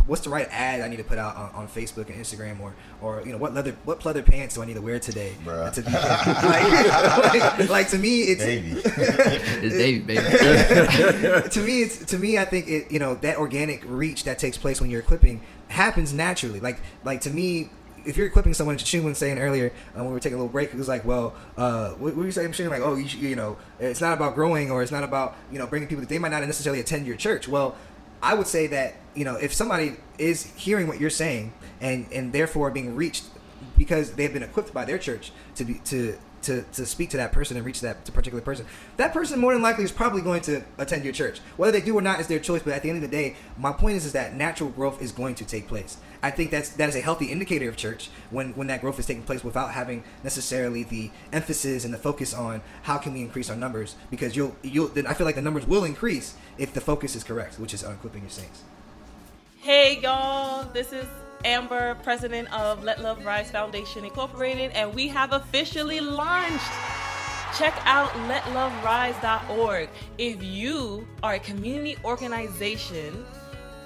[0.06, 2.74] what's the right ad I need to put out on, on Facebook and Instagram or
[3.00, 5.72] or you know what leather what pleather pants do I need to wear today Bruh.
[5.72, 8.72] to be like, like, to me it's Baby.
[8.84, 10.20] It's Davey, baby.
[11.50, 14.58] to me it's to me I think it you know that organic reach that takes
[14.58, 15.40] place when you're equipping
[15.72, 16.60] happens naturally.
[16.60, 17.70] Like like to me
[18.04, 20.52] if you're equipping someone Shun was saying earlier uh, when we were taking a little
[20.52, 23.20] break it was like well uh what, were you saying Shun like oh you, should-
[23.20, 26.08] you know it's not about growing or it's not about you know bringing people that
[26.08, 27.46] they might not necessarily attend your church.
[27.48, 27.76] Well
[28.22, 32.32] I would say that you know if somebody is hearing what you're saying and and
[32.32, 33.24] therefore being reached
[33.78, 37.32] because they've been equipped by their church to be to to, to speak to that
[37.32, 38.66] person and reach that to particular person.
[38.97, 41.40] That person more than likely is probably going to attend your church.
[41.57, 43.36] Whether they do or not is their choice but at the end of the day
[43.57, 45.97] my point is is that natural growth is going to take place.
[46.22, 49.07] I think that's that is a healthy indicator of church when when that growth is
[49.07, 53.51] taking place without having necessarily the emphasis and the focus on how can we increase
[53.51, 56.80] our numbers because you'll you'll then i feel like the numbers will increase if the
[56.80, 58.62] focus is correct which is on equipping your saints.
[59.59, 61.07] Hey y'all, this is
[61.45, 66.72] Amber, president of Let Love Rise Foundation Incorporated, and we have officially launched.
[67.59, 69.88] Check out letloverise.org.
[70.16, 73.26] If you are a community organization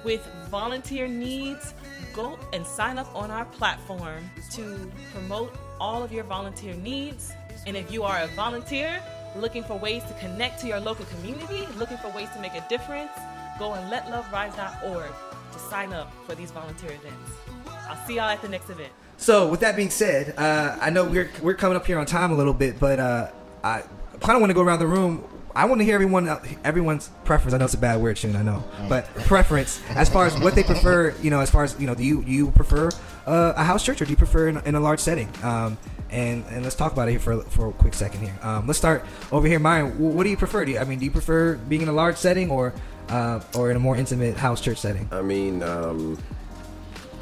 [0.03, 1.73] with volunteer needs,
[2.13, 7.33] go and sign up on our platform to promote all of your volunteer needs.
[7.65, 9.03] And if you are a volunteer
[9.35, 12.65] looking for ways to connect to your local community, looking for ways to make a
[12.69, 13.11] difference,
[13.59, 15.11] go on letloverise.org
[15.51, 17.46] to sign up for these volunteer events.
[17.89, 18.91] I'll see y'all at the next event.
[19.17, 22.31] So, with that being said, uh, I know we're we're coming up here on time
[22.31, 23.31] a little bit, but uh,
[23.63, 23.81] I
[24.21, 25.23] kind of want to go around the room.
[25.55, 26.29] I want to hear everyone
[26.63, 27.55] everyone's preference.
[27.55, 28.35] I know it's a bad word, Shun.
[28.35, 31.15] I know, but preference as far as what they prefer.
[31.21, 32.89] You know, as far as you know, do you you prefer
[33.25, 35.29] uh, a house church or do you prefer in, in a large setting?
[35.41, 35.79] Um,
[36.11, 38.37] and and let's talk about it here for for a quick second here.
[38.43, 39.93] Um, let's start over here, Myron.
[39.93, 40.63] wh- What do you prefer?
[40.63, 42.71] Do you, I mean, do you prefer being in a large setting or
[43.09, 45.09] uh, or in a more intimate house church setting?
[45.11, 46.19] I mean, um,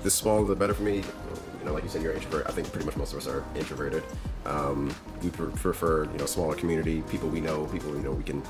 [0.06, 0.98] the smaller the better for me.
[0.98, 2.46] You know, like you said, you're an introvert.
[2.48, 4.04] I think pretty much most of us are introverted.
[4.46, 8.24] Um, we pre- prefer, you know, smaller community, people we know, people you know we
[8.24, 8.44] can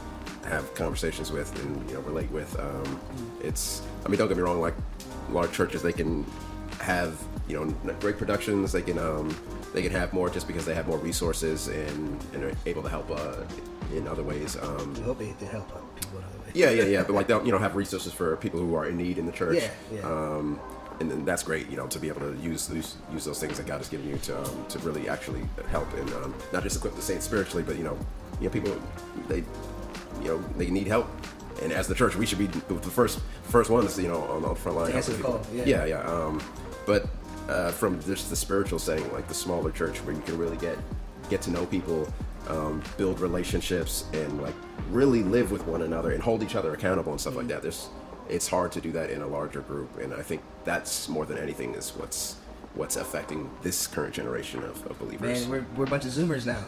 [0.45, 2.59] have conversations with and you know relate with.
[2.59, 2.99] Um,
[3.41, 4.59] it's, I mean, don't get me wrong.
[4.59, 4.75] Like
[5.29, 6.25] large churches, they can
[6.81, 8.73] have you know great productions.
[8.73, 9.33] They can um,
[9.73, 12.89] they can have more just because they have more resources and and are able to
[12.89, 13.43] help uh,
[13.95, 14.57] in other ways.
[14.61, 16.19] Um, I hope it did help out people.
[16.19, 16.51] in other ways.
[16.53, 17.03] yeah, yeah, yeah.
[17.03, 19.31] But like they'll you know have resources for people who are in need in the
[19.31, 19.63] church.
[19.63, 20.01] Yeah, yeah.
[20.01, 20.59] Um,
[20.99, 23.57] and then that's great, you know, to be able to use use, use those things
[23.57, 26.77] that God has given you to um, to really actually help and um, not just
[26.77, 27.97] equip the saints spiritually, but you know,
[28.39, 28.75] you know, people
[29.27, 29.43] they
[30.21, 31.07] you know they need help.
[31.61, 34.55] And as the church, we should be the first first ones, you know, on the
[34.55, 34.91] front line.
[34.91, 35.63] To answer the call, yeah.
[35.65, 36.01] yeah, yeah.
[36.01, 36.41] Um,
[36.85, 37.07] but
[37.49, 40.77] uh, from just the spiritual setting, like the smaller church, where you can really get
[41.29, 42.07] get to know people,
[42.49, 44.53] um, build relationships, and like
[44.91, 47.61] really live with one another and hold each other accountable and stuff like that.
[47.61, 47.89] There's
[48.29, 51.37] it's hard to do that in a larger group, and I think that's more than
[51.37, 52.37] anything is what's
[52.73, 55.47] what's affecting this current generation of, of believers.
[55.47, 56.63] Man, we're, we're a bunch of Zoomers now,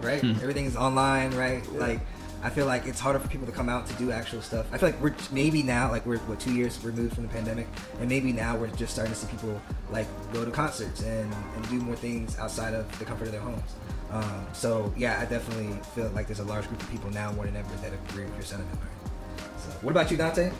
[0.00, 0.22] right?
[0.24, 1.64] Everything's online, right?
[1.74, 2.00] Like,
[2.42, 4.66] I feel like it's harder for people to come out to do actual stuff.
[4.72, 7.68] I feel like we're maybe now, like we're what two years removed from the pandemic,
[8.00, 9.60] and maybe now we're just starting to see people
[9.92, 13.40] like go to concerts and, and do more things outside of the comfort of their
[13.40, 13.62] homes.
[14.10, 17.44] Um, so yeah, I definitely feel like there's a large group of people now more
[17.44, 18.78] than ever that agree with your sentiment.
[18.80, 19.46] Right?
[19.58, 20.50] So, what about you, Dante?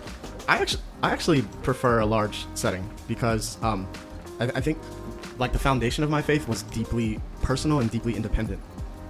[0.48, 3.88] I actually, I actually prefer a large setting because um,
[4.40, 4.78] I, I think
[5.38, 8.60] like the foundation of my faith was deeply personal and deeply independent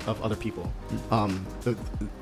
[0.06, 0.72] of other people.
[1.10, 1.76] Um, the,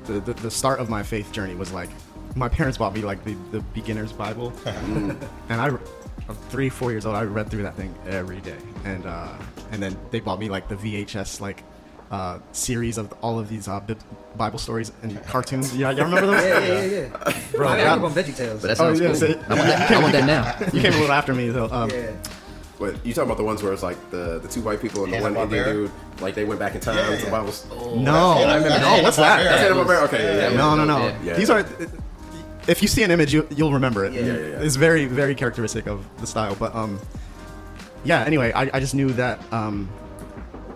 [0.05, 1.89] the, the the start of my faith journey was like
[2.35, 5.17] my parents bought me like the, the beginner's Bible, and
[5.49, 9.33] I, I'm three four years old, I read through that thing every day, and uh,
[9.71, 11.63] and then they bought me like the VHS like.
[12.11, 13.95] Uh, series of all of these uh, Bi-
[14.35, 15.73] Bible stories and cartoons.
[15.75, 16.43] Yeah, y'all remember those?
[16.45, 17.41] Yeah, yeah, yeah, yeah.
[17.55, 18.61] Bro, I that- grew up on Veggie Tales.
[18.61, 19.15] But that Oh, sounds yeah, cool.
[19.15, 20.65] so- I, want that, I want that now.
[20.73, 21.69] you came a little after me though.
[21.71, 22.11] Um, yeah.
[22.79, 25.13] But you talking about the ones where it's like the the two white people and
[25.13, 26.97] the one Indian dude, like they went back in time.
[26.97, 27.29] Yeah, to yeah.
[27.29, 27.65] Bibles.
[27.95, 29.43] No, I remember no, what's that?
[29.43, 29.49] Yeah.
[29.51, 30.03] That's Hanna Barbera.
[30.07, 30.57] Okay, yeah, yeah.
[30.57, 30.97] No, no, no.
[30.97, 31.17] Yeah.
[31.23, 31.33] Yeah.
[31.35, 31.63] These are.
[32.67, 34.13] If you see an image, you, you'll remember it.
[34.13, 34.61] Yeah, yeah, yeah.
[34.65, 36.55] It's very, very characteristic of the style.
[36.55, 36.99] But um,
[38.03, 38.23] yeah.
[38.23, 39.87] Anyway, I, I just knew that um,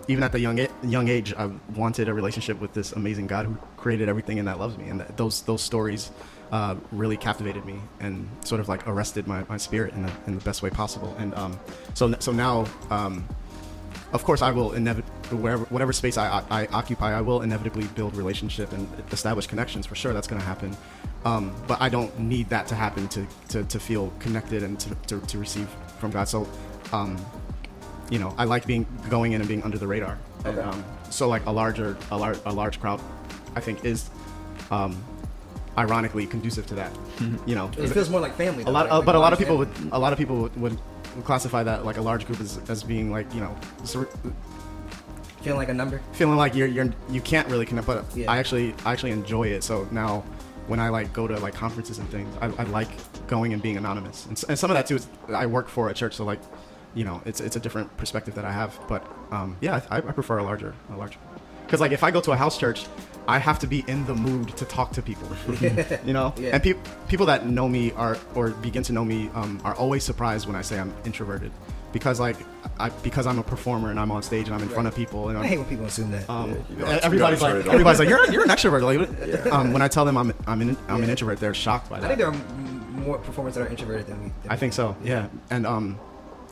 [0.08, 3.56] even at the young young age, I wanted a relationship with this amazing God who
[3.76, 6.10] created everything and that loves me, and that those those stories
[6.52, 10.34] uh, really captivated me and sort of like arrested my, my spirit in the in
[10.34, 11.14] the best way possible.
[11.18, 11.58] And um,
[11.94, 12.66] so so now.
[12.90, 13.26] Um,
[14.12, 17.86] of course, I will inevitably wherever whatever space I, I, I occupy, I will inevitably
[17.88, 20.12] build relationship and establish connections for sure.
[20.12, 20.76] That's going to happen,
[21.24, 24.94] um, but I don't need that to happen to, to, to feel connected and to,
[25.08, 26.28] to, to receive from God.
[26.28, 26.48] So,
[26.92, 27.16] um,
[28.10, 30.18] you know, I like being going in and being under the radar.
[30.44, 33.00] And, um, so, like a larger a large a large crowd,
[33.54, 34.10] I think is
[34.70, 34.96] um,
[35.78, 36.92] ironically conducive to that.
[37.46, 38.64] You know, It feels more like family.
[38.64, 38.92] a lot, right?
[38.92, 40.78] uh, Like but a lot of people would a lot of people would, would,
[41.16, 44.10] would classify that like a large group as, as being like you know sort
[45.42, 46.00] feeling like a number.
[46.12, 47.86] feeling like you're you're you can't really connect.
[47.86, 48.30] But Yeah.
[48.30, 49.62] I actually I actually enjoy it.
[49.62, 50.24] So now
[50.66, 52.88] when I like go to like conferences and things, I, I like
[53.28, 54.26] going and being anonymous.
[54.26, 56.40] And, and some of that too is I work for a church, so like
[56.96, 58.76] you know it's it's a different perspective that I have.
[58.88, 61.18] But um, yeah, I, I prefer a larger a larger
[61.64, 62.86] because like if I go to a house church.
[63.28, 65.28] I have to be in the mood to talk to people,
[66.06, 66.32] you know.
[66.36, 66.50] Yeah.
[66.50, 66.78] And peop
[67.08, 70.54] people that know me are or begin to know me um, are always surprised when
[70.54, 71.50] I say I'm introverted,
[71.92, 72.36] because like
[72.78, 75.28] I because I'm a performer and I'm on stage and I'm in front of people
[75.28, 76.30] and I hate when people assume that.
[76.30, 78.82] um, know, everybody's like, everybody's like, you're, you're an extrovert.
[78.82, 81.98] Like, um, when I tell them I'm, I'm, an, I'm an introvert, they're shocked by
[82.00, 82.04] that.
[82.04, 84.32] I think there are more performers that are introverted than me.
[84.42, 84.96] than I think so.
[85.02, 85.98] Yeah, and um,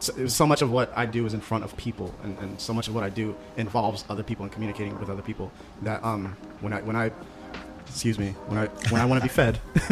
[0.04, 2.72] so, so much of what I do is in front of people, and, and so
[2.72, 5.50] much of what I do involves other people and communicating with other people.
[5.82, 7.10] That um, when I when I
[7.86, 9.58] excuse me when I when I want to be fed,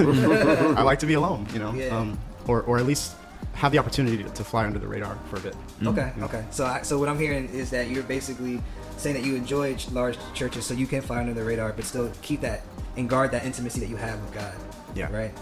[0.78, 1.46] I like to be alone.
[1.52, 1.96] You know, Yeah.
[1.98, 3.16] um, or or at least
[3.54, 5.54] have the opportunity to, to fly under the radar for a bit.
[5.84, 6.44] Okay, okay.
[6.50, 8.62] So, I, so what I'm hearing is that you're basically
[8.96, 12.10] saying that you enjoy large churches, so you can fly under the radar, but still
[12.22, 12.62] keep that
[12.96, 14.54] and guard that intimacy that you have with God.
[14.94, 15.10] Yeah.
[15.10, 15.32] Right.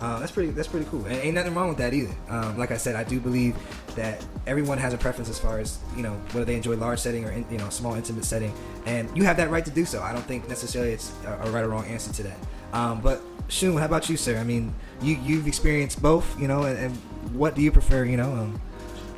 [0.00, 0.50] Uh, that's pretty.
[0.50, 1.04] That's pretty cool.
[1.06, 2.14] And ain't nothing wrong with that either.
[2.28, 3.56] Um, like I said, I do believe
[3.96, 7.24] that everyone has a preference as far as you know whether they enjoy large setting
[7.24, 8.52] or in, you know small intimate setting,
[8.86, 10.02] and you have that right to do so.
[10.02, 12.36] I don't think necessarily it's a, a right or wrong answer to that.
[12.72, 14.36] Um, but Shun, how about you, sir?
[14.36, 16.96] I mean, you you've experienced both, you know, and, and
[17.34, 18.04] what do you prefer?
[18.04, 18.60] You know, um,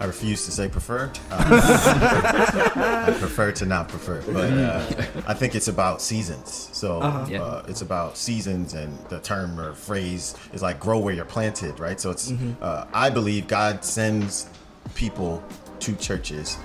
[0.00, 1.12] I refuse to say prefer.
[1.30, 4.86] Uh, I prefer to not prefer, but uh,
[5.26, 6.70] I think it's about seasons.
[6.72, 7.26] So Uh-huh.
[7.28, 7.42] Yeah.
[7.42, 11.78] uh, it's about seasons, and the term or phrase is like "grow where you're planted,"
[11.78, 12.00] right?
[12.00, 12.32] So it's.
[12.62, 14.48] Uh, I believe God sends
[14.94, 15.42] people
[15.80, 16.56] to churches.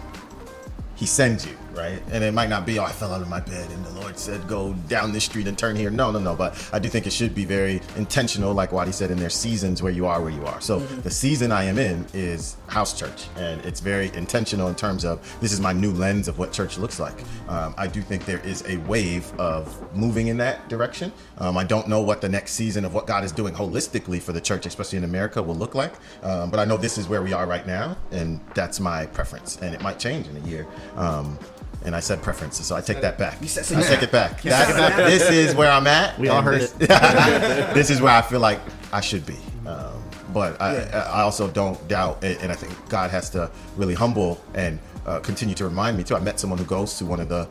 [0.95, 2.01] He sends you, right?
[2.11, 4.17] And it might not be, oh, I fell out of my bed and the Lord
[4.17, 5.89] said, go down this street and turn here.
[5.89, 6.35] No, no, no.
[6.35, 9.81] But I do think it should be very intentional, like Wadi said, in their seasons
[9.81, 10.61] where you are where you are.
[10.61, 13.27] So the season I am in is house church.
[13.37, 16.77] And it's very intentional in terms of this is my new lens of what church
[16.77, 17.17] looks like.
[17.47, 21.11] Um, I do think there is a wave of moving in that direction.
[21.37, 24.31] Um, I don't know what the next season of what God is doing holistically for
[24.31, 25.93] the church, especially in America, will look like.
[26.23, 27.97] Um, but I know this is where we are right now.
[28.11, 29.57] And that's my preference.
[29.61, 30.67] And it might change in a year.
[30.95, 31.37] Um,
[31.85, 33.41] and I said preferences, so I take that back.
[33.41, 34.43] You said- so I you- take it back.
[34.43, 34.97] You That's, it now.
[35.07, 36.17] this is where I'm at.
[36.19, 36.87] We all heard this, it.
[37.73, 38.59] this is where I feel like
[38.91, 39.37] I should be.
[39.67, 40.01] Um,
[40.33, 41.09] but I, Yeah.
[41.13, 45.19] I also don't doubt, and and I think God has to really humble and uh,
[45.19, 46.15] continue to remind me too.
[46.15, 47.47] I met someone who goes to one of the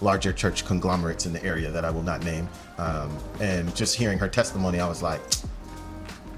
[0.00, 2.48] larger church conglomerates in the area that I will not name,
[2.78, 5.20] um, and just hearing her testimony, I was like.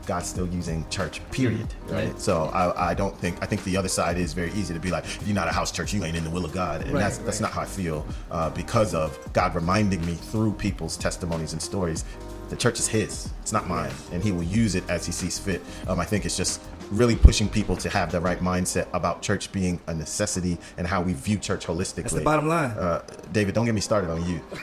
[0.07, 1.66] God's still using church, period.
[1.88, 2.09] Right.
[2.09, 2.16] Yeah.
[2.16, 4.90] So I, I don't think I think the other side is very easy to be
[4.90, 6.92] like, if you're not a house church, you ain't in the will of God, and
[6.92, 10.96] Right, that's that's not how I feel uh, because of God reminding me through people's
[10.96, 12.05] testimonies and stories.
[12.50, 15.38] The church is His; it's not mine, and He will use it as He sees
[15.38, 15.62] fit.
[15.88, 16.61] Um, I think it's just
[16.91, 21.03] really pushing people to have the right mindset about church being a necessity and how
[21.03, 22.03] we view church holistically.
[22.03, 22.70] That's the bottom line.
[22.70, 24.41] Uh, David, don't get me started on you.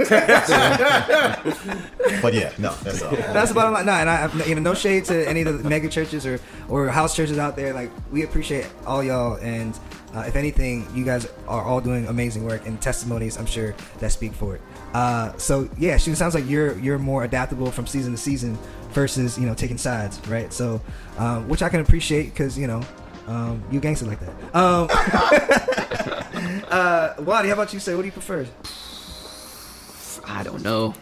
[2.21, 3.11] but yeah, no, that's all.
[3.11, 3.85] That's the bottom line.
[3.85, 6.87] No, and I, you know, no shade to any of the mega churches or or
[6.89, 7.73] house churches out there.
[7.73, 9.77] Like we appreciate all y'all, and
[10.13, 13.37] uh, if anything, you guys are all doing amazing work and testimonies.
[13.37, 14.61] I'm sure that speak for it.
[14.93, 18.57] Uh, so yeah, it sounds like you're you're more adaptable from season to season
[18.89, 20.51] versus you know taking sides, right?
[20.51, 20.81] So,
[21.17, 22.81] um, which I can appreciate because you know.
[23.27, 24.55] Um, you gangster like that.
[24.55, 24.89] Um,
[26.69, 27.79] uh, Wadi, how about you?
[27.79, 28.47] Say, what do you prefer?
[30.25, 30.95] I don't know.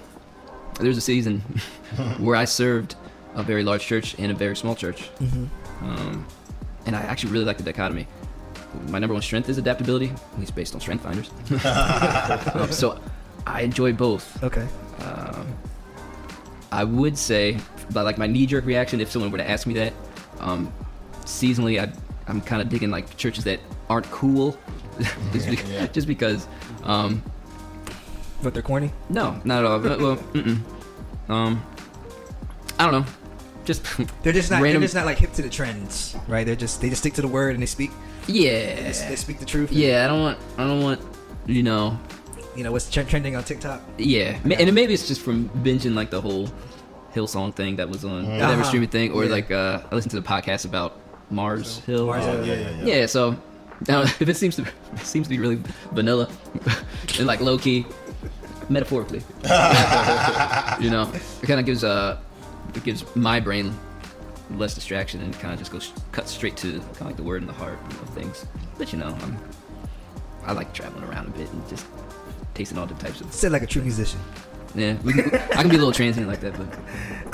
[0.80, 1.40] There's a season
[2.20, 2.96] where I served
[3.36, 5.10] a very large church and a very small church,
[5.82, 6.28] um,
[6.86, 8.06] and I actually really like the dichotomy.
[8.90, 11.30] My number one strength is adaptability, at least based on Strength Finders.
[12.56, 13.00] Um, so
[13.48, 14.44] I enjoy both.
[14.44, 14.68] Okay.
[15.02, 15.48] Um,
[16.72, 17.58] I would say,
[17.94, 19.94] but like my knee-jerk reaction, if someone were to ask me that,
[20.40, 20.72] um,
[21.26, 21.92] seasonally, I
[22.28, 23.60] I'm kind of digging like churches that
[23.90, 24.56] aren't cool,
[25.34, 25.88] just, be- Yeah.
[25.88, 26.48] just because.
[26.84, 27.24] Um,
[28.44, 28.92] But they're corny.
[29.10, 29.80] no, not at all.
[29.80, 30.60] But, well, mm-mm.
[31.28, 31.64] um,
[32.78, 33.06] I don't know.
[33.66, 33.84] Just
[34.24, 34.62] They're just not.
[34.62, 36.46] Random- They're just not like hip to the trends, right?
[36.46, 37.90] They're just they just stick to the word and they speak.
[38.28, 39.72] They, yeah, they speak the truth.
[39.72, 40.06] yeah.
[40.06, 40.38] I don't want.
[40.58, 41.02] I don't want.
[41.48, 41.98] You know.
[42.56, 43.82] You know what's tre- trending on TikTok?
[43.98, 46.50] Yeah, Ma- and maybe it's just from binging like the whole
[47.14, 48.64] Hillsong thing that was on whatever Uh-huh.
[48.64, 49.32] streaming thing, or Yeah.
[49.32, 51.00] like uh, I listened to the podcast about
[51.32, 52.06] Mars Hill.
[52.08, 52.96] Mars Oh, Hill, yeah, yeah, yeah.
[53.02, 53.36] Yeah, so
[53.88, 55.60] now if it seems to it seems to be really
[55.94, 56.28] vanilla
[57.18, 57.86] and like low key,
[58.68, 59.24] metaphorically,
[60.84, 61.10] you know,
[61.42, 62.18] it kind of gives uh
[62.76, 63.74] it gives my brain
[64.52, 67.42] less distraction and kind of just goes cut straight to kind of like the word
[67.42, 68.46] and the heart you know, things.
[68.78, 69.38] But you know, I'm,
[70.46, 71.86] I like traveling around a bit and just
[72.54, 73.32] tasting all different types of.
[73.34, 74.20] Said like a true musician.
[74.76, 76.68] Yeah, we can, I can be a little transient like that, but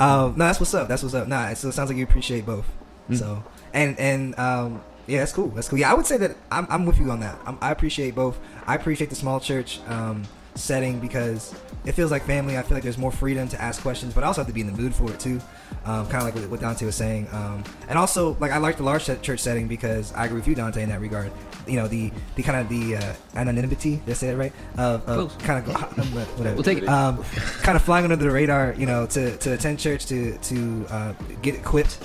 [0.00, 0.88] Um, no, that's what's up.
[0.88, 1.26] That's what's up.
[1.26, 2.66] Nah, so it sounds like you appreciate both.
[3.08, 3.18] Mm.
[3.18, 3.42] So
[3.72, 5.48] and and um, yeah, that's cool.
[5.48, 5.78] That's cool.
[5.78, 7.38] Yeah, I would say that I'm, I'm with you on that.
[7.46, 8.38] I'm, I appreciate both.
[8.66, 11.54] I appreciate the small church um, setting because
[11.86, 12.58] it feels like family.
[12.58, 14.60] I feel like there's more freedom to ask questions, but I also have to be
[14.60, 15.40] in the mood for it too.
[15.84, 17.28] Um, kind of like what, what Dante was saying.
[17.32, 20.56] Um, and also, like I like the large church setting because I agree with you,
[20.56, 21.30] Dante, in that regard.
[21.66, 23.96] You know, the the kind of the uh, anonymity.
[24.04, 24.52] Did I say it right?
[24.76, 25.74] Of, of kind of
[26.38, 26.54] whatever.
[26.54, 26.88] We'll take it.
[26.88, 27.22] Um,
[27.62, 28.74] kind of flying under the radar.
[28.76, 31.98] You know, to to attend church to to uh, get equipped.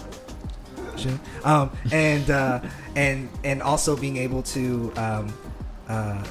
[1.43, 2.61] Um, and uh,
[2.95, 5.33] and and also being able to um,
[5.87, 6.23] uh,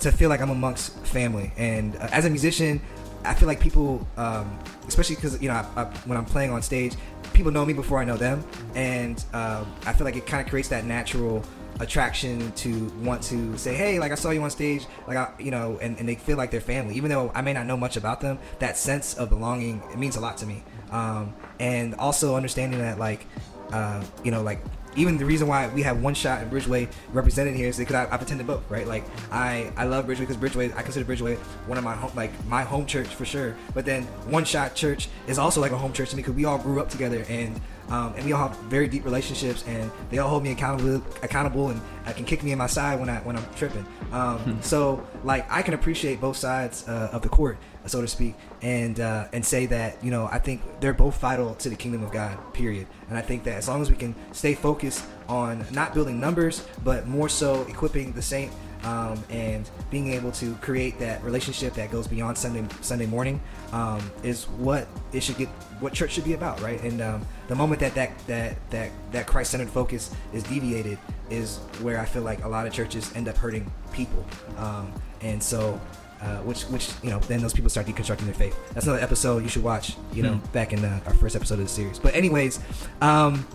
[0.00, 1.52] to feel like I'm amongst family.
[1.56, 2.80] And uh, as a musician,
[3.26, 4.58] I feel like people, um,
[4.88, 6.94] especially because you know I, I, when I'm playing on stage,
[7.32, 10.48] people know me before I know them, and um, I feel like it kind of
[10.48, 11.44] creates that natural
[11.78, 15.50] attraction to want to say hey like i saw you on stage like i you
[15.50, 16.94] know and, and they feel like they're family.
[16.94, 20.16] Even though i may not know much about them that sense of belonging it means
[20.16, 20.62] a lot to me.
[20.90, 23.26] Um, and also understanding that like
[23.72, 24.60] uh, you know, like
[24.96, 28.12] even the reason why we have one shot in Bridgeway represented here is because I,
[28.12, 28.86] I've attended both, right?
[28.86, 31.36] Like I, I love Bridgeway because Bridgeway, I consider Bridgeway
[31.66, 33.56] one of my home, like my home church for sure.
[33.74, 36.44] But then One Shot Church is also like a home church to me because we
[36.44, 40.18] all grew up together and um, and we all have very deep relationships and they
[40.18, 43.18] all hold me accountable, accountable and I can kick me in my side when I
[43.18, 43.86] when I'm tripping.
[44.12, 47.58] Um, so like I can appreciate both sides uh, of the court,
[47.88, 51.54] so to speak, and uh, and say that you know I think they're both vital
[51.56, 52.36] to the kingdom of God.
[52.52, 52.86] Period.
[53.08, 56.66] And I think that as long as we can stay focused on not building numbers,
[56.84, 58.52] but more so equipping the saint
[58.86, 63.40] um, and being able to create that relationship that goes beyond Sunday Sunday morning
[63.72, 65.48] um, is what it should get,
[65.80, 66.80] what church should be about, right?
[66.82, 70.98] And um, the moment that that that that that Christ centered focus is deviated
[71.30, 74.24] is where I feel like a lot of churches end up hurting people,
[74.56, 75.80] um, and so.
[76.20, 78.56] Uh, which, which you know, then those people start deconstructing their faith.
[78.72, 79.96] That's another episode you should watch.
[80.14, 81.98] You know, back in uh, our first episode of the series.
[81.98, 82.58] But anyways,
[83.02, 83.46] um,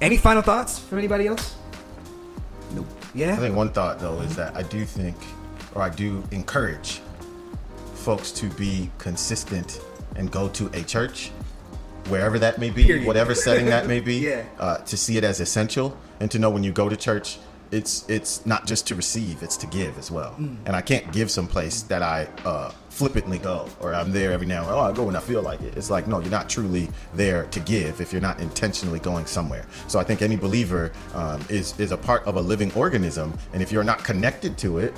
[0.00, 1.56] any final thoughts from anybody else?
[2.74, 2.86] Nope.
[3.14, 3.32] Yeah.
[3.32, 5.16] I think one thought though is that I do think,
[5.74, 7.00] or I do encourage
[7.94, 9.80] folks to be consistent
[10.16, 11.30] and go to a church,
[12.08, 13.06] wherever that may be, Period.
[13.06, 14.44] whatever setting that may be, Yeah.
[14.58, 17.38] uh, to see it as essential and to know when you go to church,
[17.70, 20.34] it's it's not just to receive, it's to give as well.
[20.38, 20.56] Mm.
[20.66, 24.60] And I can't give someplace that I uh, flippantly go or I'm there every now
[24.62, 24.74] and then.
[24.74, 25.76] Oh, I go when I feel like it.
[25.76, 29.66] It's like no, you're not truly there to give if you're not intentionally going somewhere.
[29.88, 33.62] So I think any believer um, is is a part of a living organism, and
[33.62, 34.94] if you're not connected to it,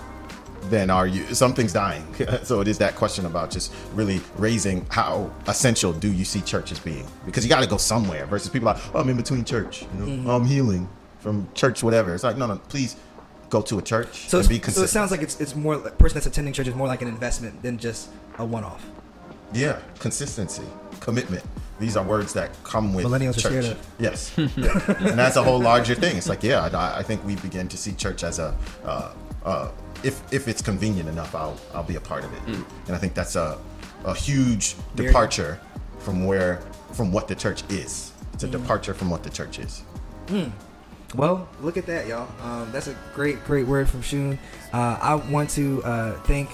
[0.65, 2.05] then are you something's dying
[2.43, 6.73] so it is that question about just really raising how essential do you see church
[6.73, 9.45] as being because you got to go somewhere versus people like oh i'm in between
[9.45, 10.29] church you know Mm-hmm.
[10.31, 10.89] i'm healing
[11.21, 12.15] from church whatever.
[12.15, 12.97] It's like no no please
[13.51, 15.75] go to a church So, and be it's- so it sounds like it's it's more
[15.75, 18.85] a person that's attending church is more like an investment than just a one-off.
[19.53, 20.65] yeah consistency
[21.01, 21.45] commitment.
[21.81, 23.65] These are words that come with Millennials are church.
[23.65, 23.87] scared of.
[24.01, 24.37] yes.
[24.37, 26.17] And that's a whole larger thing.
[26.17, 28.55] It's like yeah i, I think we begin to see church as a
[28.85, 29.13] uh,
[29.45, 29.71] uh,
[30.05, 32.43] if if it's convenient enough i'll i'll be a part of it.
[32.87, 33.59] And i think that's a
[34.05, 35.59] a huge Very- departure
[36.01, 36.61] from where
[36.93, 38.13] from what the church is.
[38.35, 38.53] It's a Mm.
[38.53, 39.83] departure from what the church is
[41.15, 42.29] Well, look at that, y'all.
[42.43, 44.39] Um, that's a great, great word from Shun.
[44.73, 46.51] Uh, I want to uh, thank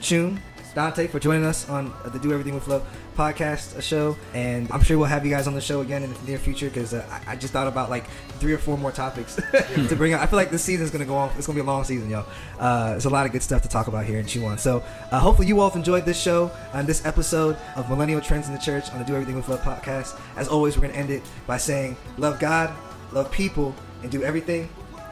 [0.00, 0.40] Shun,
[0.74, 2.84] Dante, for joining us on the Do Everything with Love
[3.16, 6.12] podcast uh, show, and I'm sure we'll have you guys on the show again in
[6.12, 8.06] the near future because uh, I, I just thought about like
[8.40, 9.36] three or four more topics
[9.88, 10.20] to bring up.
[10.20, 11.30] I feel like this season is gonna go on.
[11.36, 12.26] It's gonna be a long season, y'all.
[12.58, 14.58] Uh, there's a lot of good stuff to talk about here in Chew On.
[14.58, 18.48] So uh, hopefully you all have enjoyed this show and this episode of Millennial Trends
[18.48, 20.18] in the Church on the Do Everything with Love podcast.
[20.36, 22.74] As always, we're gonna end it by saying, "Love God,
[23.12, 24.68] love people, and do everything